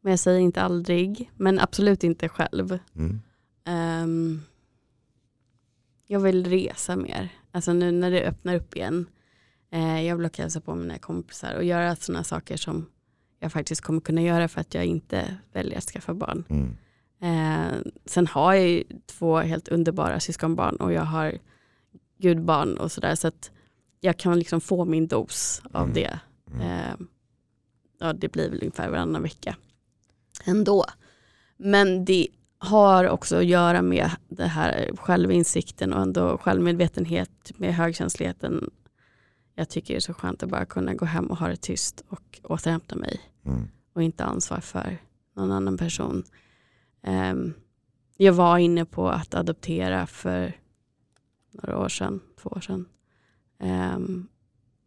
[0.00, 2.78] Men jag säger inte aldrig, men absolut inte själv.
[2.94, 3.20] Mm.
[3.64, 4.42] Ehm,
[6.06, 7.28] jag vill resa mer.
[7.50, 9.06] Alltså nu när det öppnar upp igen.
[9.70, 12.86] Eh, jag vill åka hälsa på mina kompisar och göra sådana saker som
[13.40, 16.44] jag faktiskt kommer kunna göra för att jag inte väljer att skaffa barn.
[16.48, 16.76] Mm.
[17.20, 21.38] Eh, sen har jag ju två helt underbara syskonbarn och jag har
[22.18, 23.50] gudbarn och sådär så att
[24.00, 25.94] jag kan liksom få min dos av Mm.
[25.94, 26.20] det.
[26.64, 26.94] Eh,
[28.00, 29.56] ja, det blir väl ungefär varannan vecka
[30.44, 30.84] ändå.
[31.56, 32.28] Men det
[32.58, 38.70] har också att göra med det här självinsikten och ändå självmedvetenhet med högkänsligheten.
[39.54, 42.04] Jag tycker det är så skönt att bara kunna gå hem och ha det tyst
[42.08, 43.68] och återhämta mig Mm.
[43.92, 44.98] och inte ansvar för
[45.36, 46.24] någon annan person.
[47.02, 47.54] Ehm,
[48.16, 50.52] jag var inne på att adoptera för
[51.50, 52.88] några år sedan, två år sedan.
[53.58, 54.28] Um,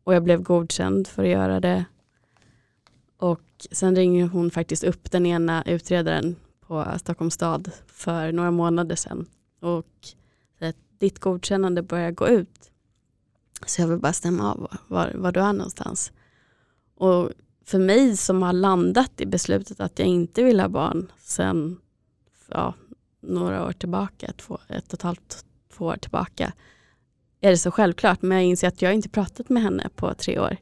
[0.04, 1.86] och jag blev godkänd för att göra det.
[3.18, 8.96] Och sen ringer hon faktiskt upp den ena utredaren på Stockholms stad för några månader
[8.96, 9.26] sedan
[9.60, 9.86] och
[10.60, 12.72] säger att ditt godkännande börjar gå ut.
[13.66, 16.12] Så jag vill bara stämma av var, var du är någonstans.
[16.96, 17.32] Och
[17.66, 21.78] för mig som har landat i beslutet att jag inte vill ha barn sen
[22.48, 22.74] ja,
[23.20, 26.54] några år tillbaka, två, ett och ett halvt, två år tillbaka,
[27.42, 28.22] är det så självklart.
[28.22, 30.58] Men jag inser att jag inte pratat med henne på tre år.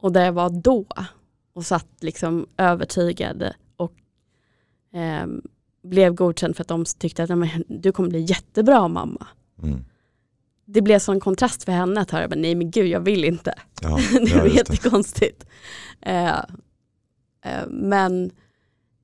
[0.00, 0.86] Och där jag var då
[1.52, 3.92] och satt liksom övertygad och
[4.92, 5.42] ehm,
[5.82, 9.26] blev godkänd för att de tyckte att "Nej, men, du kommer bli jättebra mamma.
[9.62, 9.84] Mm.
[10.64, 13.54] Det blev sån kontrast för henne att höra, nej men gud jag vill inte.
[13.82, 15.46] Ja, det var jättekonstigt.
[16.00, 16.38] Eh,
[17.44, 18.30] eh, men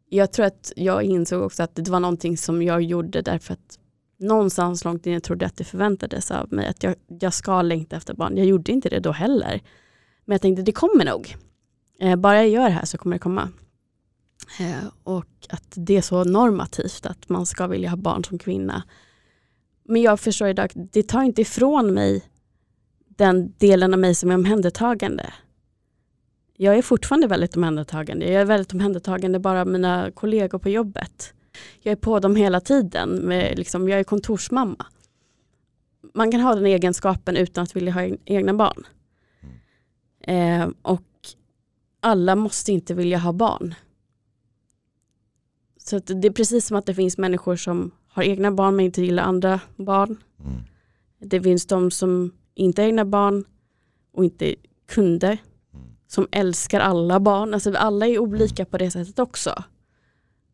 [0.08, 3.78] jag tror att jag insåg också att det var någonting som jag gjorde därför att
[4.20, 7.96] någonstans långt innan jag trodde att det förväntades av mig att jag, jag ska längta
[7.96, 8.36] efter barn.
[8.36, 9.60] Jag gjorde inte det då heller.
[10.24, 11.36] Men jag tänkte det kommer nog.
[12.00, 13.48] Eh, bara jag gör det här så kommer det komma.
[14.60, 18.82] Eh, och att det är så normativt att man ska vilja ha barn som kvinna.
[19.84, 22.24] Men jag förstår idag, det tar inte ifrån mig
[23.08, 25.32] den delen av mig som är omhändertagande.
[26.56, 28.26] Jag är fortfarande väldigt omhändertagande.
[28.32, 31.34] Jag är väldigt omhändertagande bara av mina kollegor på jobbet.
[31.80, 33.10] Jag är på dem hela tiden.
[33.10, 34.86] Med, liksom, jag är kontorsmamma.
[36.14, 38.86] Man kan ha den egenskapen utan att vilja ha egna barn.
[40.20, 41.02] Eh, och
[42.00, 43.74] alla måste inte vilja ha barn.
[45.78, 48.84] Så att det är precis som att det finns människor som har egna barn men
[48.84, 50.16] inte gillar andra barn.
[50.40, 50.62] Mm.
[51.18, 53.44] Det finns de som inte har egna barn
[54.12, 54.54] och inte
[54.88, 55.26] kunde.
[55.26, 55.86] Mm.
[56.06, 57.54] Som älskar alla barn.
[57.54, 59.64] Alltså alla är olika på det sättet också.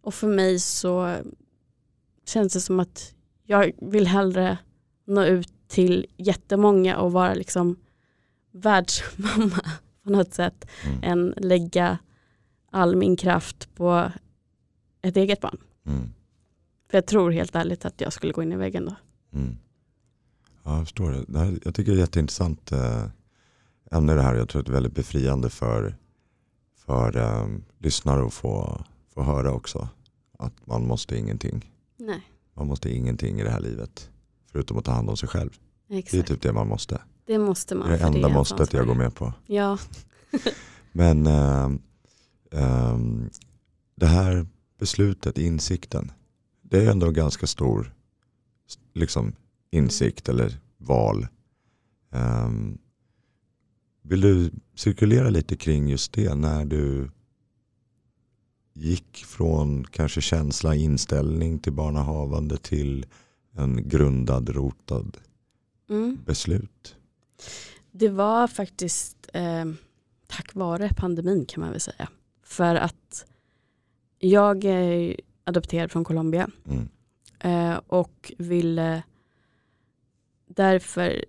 [0.06, 1.16] Och för mig så
[2.26, 4.58] känns det som att jag vill hellre
[5.04, 7.76] nå ut till jättemånga och vara liksom
[8.52, 9.60] världsmamma
[10.02, 10.98] på något sätt Mm.
[11.02, 11.98] än lägga
[12.70, 14.12] all min kraft på
[15.02, 15.58] ett eget barn.
[15.86, 16.08] Mm.
[16.90, 18.94] För jag tror helt ärligt att jag skulle gå in i väggen då.
[19.38, 19.56] Mm.
[20.64, 21.24] Ja, jag förstår det.
[21.28, 23.04] det här, jag tycker det är jätteintressant eh,
[23.90, 24.34] ämne det här.
[24.34, 25.96] Jag tror att det är väldigt befriande för,
[26.76, 27.48] för eh,
[27.78, 28.84] lyssnare att få,
[29.16, 29.88] få höra också.
[30.38, 31.72] Att man måste ingenting.
[31.96, 32.22] Nej,
[32.54, 34.10] Man måste ingenting i det här livet.
[34.52, 35.50] Förutom att ta hand om sig själv.
[35.88, 36.28] Det är exakt.
[36.28, 37.00] typ det man måste.
[37.26, 37.88] Det måste man.
[37.88, 39.32] Det är det enda är måstet jag går med på.
[39.46, 39.78] Ja,
[40.92, 41.70] Men eh,
[42.50, 43.30] ehm,
[43.94, 44.46] det här
[44.78, 46.12] beslutet, insikten.
[46.62, 47.94] Det är ändå en ganska stor
[48.92, 49.32] liksom,
[49.70, 51.26] insikt eller val.
[52.10, 52.78] Ehm,
[54.02, 57.10] vill du cirkulera lite kring just det när du
[58.76, 63.06] gick från kanske känsla, inställning till barnahavande till
[63.56, 65.16] en grundad, rotad
[65.88, 66.18] mm.
[66.26, 66.96] beslut?
[67.98, 69.64] det var faktiskt eh,
[70.26, 72.08] tack vare pandemin kan man väl säga.
[72.42, 73.26] För att
[74.18, 76.88] jag är adopterad från Colombia Mm.
[77.38, 79.02] eh, och ville
[80.46, 81.24] därför,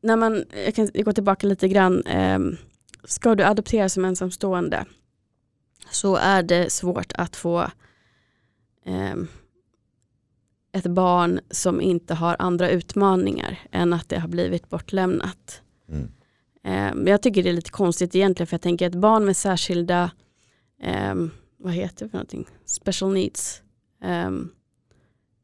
[0.00, 2.38] när man, jag kan gå tillbaka lite grann, eh,
[3.04, 4.84] ska du adoptera som ensamstående
[5.90, 7.60] så är det svårt att få
[8.84, 9.16] eh,
[10.72, 15.62] ett barn som inte har andra utmaningar än att det har blivit bortlämnat.
[15.88, 16.10] Mm.
[16.64, 20.10] Eh, jag tycker det är lite konstigt egentligen för jag tänker ett barn med särskilda,
[20.82, 21.14] eh,
[21.56, 23.62] vad heter det för någonting, special needs,
[24.02, 24.30] eh,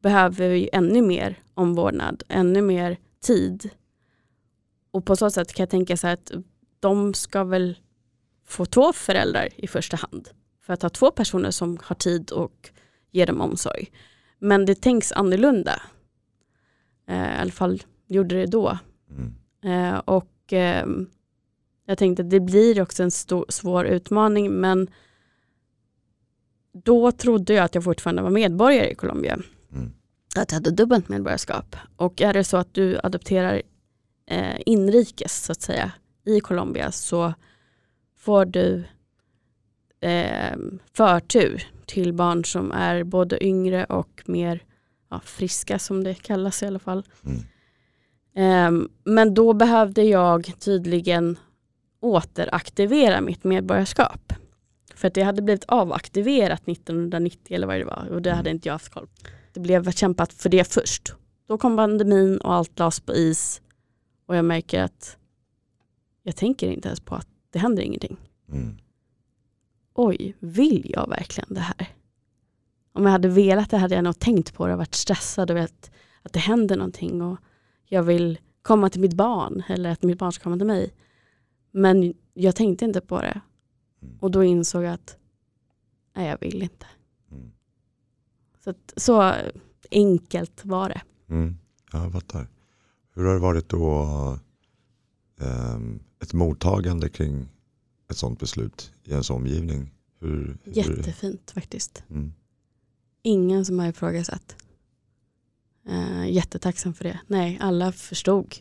[0.01, 3.69] behöver ju ännu mer omvårdnad, ännu mer tid.
[4.91, 6.31] Och på så sätt kan jag tänka så här att
[6.79, 7.77] de ska väl
[8.49, 10.29] få två föräldrar i första hand.
[10.61, 12.69] För att ha två personer som har tid och
[13.11, 13.91] ger dem omsorg.
[14.39, 15.81] Men det tänks annorlunda.
[17.07, 18.77] Eh, I alla fall gjorde det då.
[19.09, 19.33] Mm.
[19.63, 21.07] Eh, och ehm,
[21.85, 24.89] jag tänkte att det blir också en stor, svår utmaning men
[26.83, 29.39] då trodde jag att jag fortfarande var medborgare i Colombia.
[29.71, 29.91] Mm.
[30.35, 31.75] Att jag hade dubbelt medborgarskap.
[31.95, 33.61] Och är det så att du adopterar
[34.25, 35.91] eh, inrikes så att säga
[36.25, 37.33] i Colombia så
[38.29, 38.83] får du
[39.99, 40.57] eh,
[40.93, 44.63] förtur till barn som är både yngre och mer
[45.09, 47.03] ja, friska som det kallas i alla fall.
[47.25, 47.39] Mm.
[48.35, 51.37] Eh, men då behövde jag tydligen
[51.99, 54.33] återaktivera mitt medborgarskap.
[54.95, 58.67] För att det hade blivit avaktiverat 1990 eller vad det var och det hade inte
[58.67, 59.29] jag haft koll på.
[59.53, 61.13] Det blev kämpat för det först.
[61.47, 63.61] Då kom pandemin och allt lades på is
[64.25, 65.17] och jag märker att
[66.23, 68.17] jag tänker inte ens på att det händer ingenting.
[68.51, 68.77] Mm.
[69.93, 71.87] Oj, vill jag verkligen det här?
[72.93, 75.57] Om jag hade velat det hade jag nog tänkt på det och varit stressad och
[75.57, 75.91] vet
[76.21, 77.37] att det händer någonting och
[77.85, 80.93] jag vill komma till mitt barn eller att mitt barn ska komma till mig.
[81.71, 83.41] Men jag tänkte inte på det.
[84.01, 84.17] Mm.
[84.19, 85.17] Och då insåg jag att
[86.15, 86.85] nej, jag vill inte.
[87.31, 87.51] Mm.
[88.63, 89.33] Så, att, så
[89.91, 91.01] enkelt var det.
[91.29, 91.57] Mm.
[91.91, 92.47] Ja, jag fattar.
[93.13, 94.05] Hur har det varit då
[95.41, 97.47] ehm, ett mottagande kring
[98.09, 99.93] ett sådant beslut i ens omgivning?
[100.19, 102.03] Hur, hur, Jättefint faktiskt.
[102.09, 102.33] Mm.
[103.21, 104.55] Ingen som har ifrågasatt.
[105.89, 107.19] Uh, jättetacksam för det.
[107.27, 108.55] Nej, alla förstod.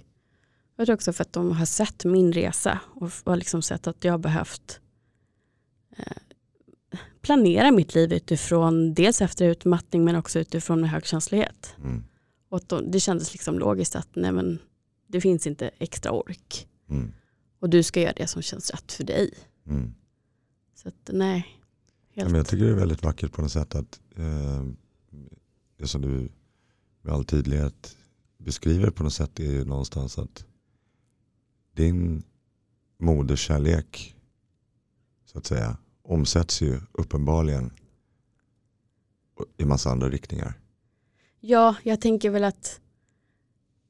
[0.77, 4.05] Jag tror också för att de har sett min resa och har liksom sett att
[4.05, 4.81] jag har behövt
[5.97, 6.17] eh,
[7.21, 11.75] planera mitt liv utifrån dels efter utmattning men också utifrån högkänslighet.
[11.79, 12.05] Mm.
[12.49, 14.59] Och då, det kändes liksom logiskt att nej men,
[15.07, 16.69] det finns inte extra ork.
[16.91, 17.13] Mm.
[17.59, 19.35] Och du ska göra det som känns rätt för dig.
[19.67, 19.95] Mm.
[20.75, 21.47] Så att nej.
[22.15, 22.37] Helt.
[22.37, 24.65] jag tycker det är väldigt vackert på något sätt att eh,
[25.77, 26.29] det som du
[27.03, 27.97] med all tydlighet
[28.39, 30.45] beskriver på något sätt är ju någonstans att
[31.73, 32.23] din
[32.99, 34.17] moderskärlek
[35.25, 37.71] så att säga omsätts ju uppenbarligen
[39.57, 40.61] i massa andra riktningar.
[41.41, 42.81] Ja, jag tänker väl att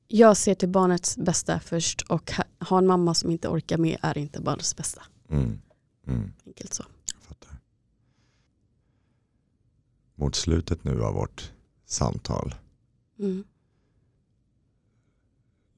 [0.08, 3.98] jag ser till barnets bästa först och ha, ha en mamma som inte orkar med
[4.02, 5.02] är inte barnets bästa.
[5.30, 5.58] Mm.
[6.06, 6.32] Mm.
[6.46, 6.84] Enkelt så.
[7.14, 7.58] Jag fattar.
[10.14, 11.52] Mot slutet nu av vårt
[11.86, 12.54] samtal
[13.18, 13.44] Mm.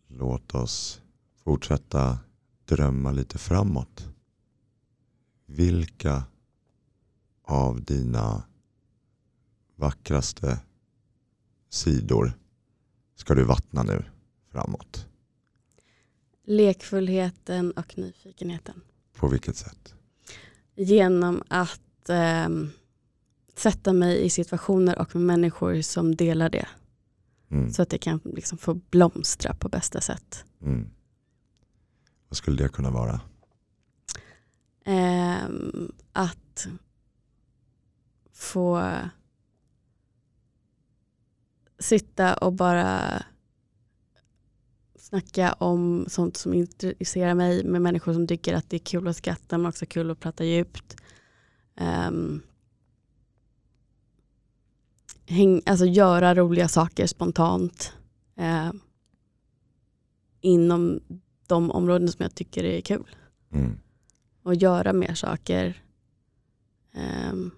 [0.08, 1.02] Låt oss
[1.36, 2.18] fortsätta
[2.64, 4.08] drömma lite framåt.
[5.46, 6.22] Vilka
[7.42, 8.42] av dina
[9.76, 10.60] vackraste
[11.68, 12.32] sidor
[13.14, 14.04] ska du vattna nu
[14.52, 15.06] framåt?
[16.44, 18.80] Lekfullheten och nyfikenheten.
[19.16, 19.94] På vilket sätt?
[20.74, 22.70] Genom att ehm,
[23.56, 26.68] sätta mig i situationer och med människor som delar det.
[27.50, 27.72] Mm.
[27.72, 30.44] Så att det kan liksom få blomstra på bästa sätt.
[30.62, 30.90] Mm.
[32.28, 33.20] Vad skulle det kunna vara?
[34.84, 36.68] Ehm, att
[38.32, 38.92] få
[41.78, 43.22] sitta och bara
[45.10, 49.16] snacka om sånt som intresserar mig med människor som tycker att det är kul att
[49.16, 50.96] skratta men också kul att prata djupt.
[51.76, 52.42] Ehm,
[55.26, 57.92] häng, alltså göra roliga saker spontant
[58.36, 58.80] ehm,
[60.40, 61.00] inom
[61.46, 63.16] de områden som jag tycker är kul
[63.52, 63.78] Mm.
[64.42, 65.82] och göra mer saker.
[67.30, 67.50] Um,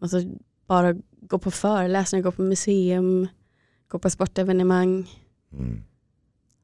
[0.00, 0.18] alltså
[0.66, 3.28] bara gå på föreläsningar, gå på museum,
[3.88, 5.10] gå på sportevenemang.
[5.52, 5.82] Mm.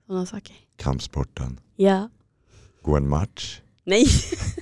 [0.06, 0.56] Sådana saker.
[0.76, 1.60] Kampsporten.
[1.76, 2.10] Ja.
[2.82, 3.60] Gå en match.
[3.84, 4.06] Nej.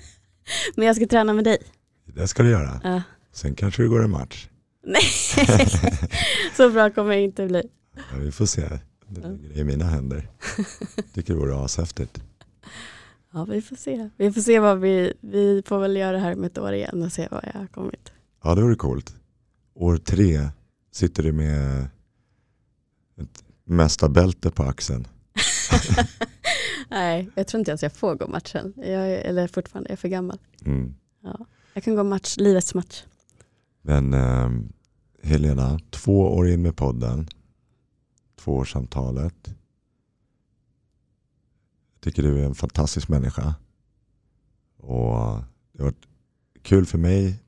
[0.77, 1.59] Men jag ska träna med dig.
[2.05, 2.81] Det ska du göra.
[2.85, 3.03] Ja.
[3.33, 4.49] Sen kanske du går en match.
[4.87, 5.03] Nej.
[6.57, 7.63] Så bra kommer jag inte bli.
[7.95, 8.69] Ja, vi får se.
[9.09, 10.31] Det ligger i mina händer.
[11.15, 12.23] Tycker det vore ashäftigt.
[13.33, 14.11] Ja vi får se.
[14.17, 17.03] Vi får se vad vi, vi får väl göra det här med ett år igen
[17.03, 18.13] och se vad jag har kommit.
[18.43, 19.17] Ja det vore coolt.
[19.75, 20.49] År tre
[20.93, 21.89] sitter du med
[23.21, 25.07] ett mästarbälte på axeln.
[26.91, 28.73] Nej, jag tror inte ens jag får gå matchen.
[28.77, 30.39] Jag är, eller fortfarande, jag är för gammal.
[30.67, 30.95] Mm.
[31.75, 33.03] Jag kan gå match, livets match.
[33.83, 34.51] Men eh,
[35.23, 37.29] Helena, två år in med podden.
[38.37, 39.35] Tvåårssamtalet.
[41.95, 43.55] Jag tycker du är en fantastisk människa.
[44.77, 45.39] Och
[45.73, 46.07] det har varit
[46.63, 47.43] kul för mig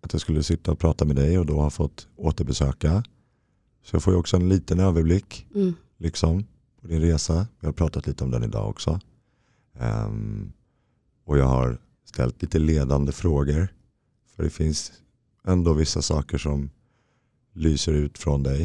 [0.00, 3.04] att jag skulle sitta och prata med dig och då ha fått återbesöka.
[3.82, 5.74] Så jag får ju också en liten överblick Mm.
[5.98, 6.44] liksom,
[6.82, 7.46] på din resa.
[7.60, 9.00] Vi har pratat lite om den idag också.
[9.72, 10.52] Um,
[11.24, 13.68] och jag har ställt lite ledande frågor.
[14.26, 14.92] För det finns
[15.44, 16.70] ändå vissa saker som
[17.52, 18.64] lyser ut från dig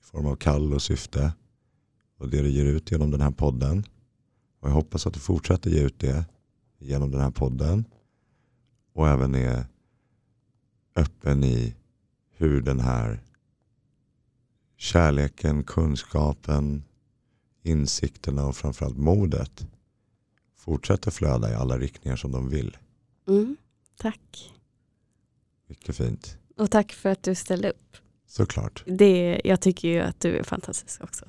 [0.00, 1.32] i form av kall och syfte.
[2.18, 3.84] Och det du ger ut genom den här podden.
[4.60, 6.24] Och jag hoppas att du fortsätter ge ut det
[6.78, 7.84] genom den här podden.
[8.92, 9.64] Och även är
[10.96, 11.74] öppen i
[12.30, 13.22] hur den här
[14.76, 16.84] kärleken, kunskapen,
[17.66, 19.66] insikterna och framförallt modet
[20.56, 22.76] fortsätter flöda i alla riktningar som de vill.
[23.28, 23.56] Mm.
[23.96, 24.52] Tack.
[25.68, 26.38] Mycket fint.
[26.56, 27.96] Och tack för att du ställde upp.
[28.26, 28.84] Såklart.
[28.86, 31.24] Det, jag tycker ju att du är fantastisk också.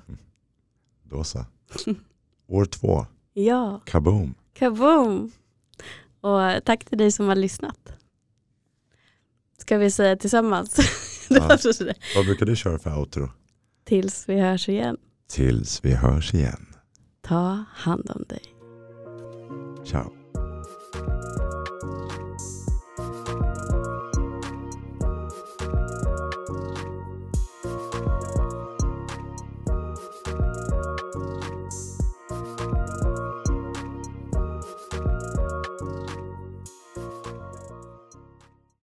[1.03, 1.45] Då så.
[2.47, 3.05] År två.
[3.33, 4.35] Ja, Kaboom.
[4.53, 5.31] kaboom!
[6.21, 7.93] Och tack till dig som har lyssnat.
[9.57, 10.77] Ska vi säga tillsammans?
[11.29, 11.57] Ja.
[12.15, 13.29] Vad brukar du köra för outro?
[13.83, 14.97] Tills vi hörs igen.
[15.29, 16.65] Tills vi hörs igen.
[17.21, 18.41] Ta hand om dig.
[19.85, 20.16] Ciao.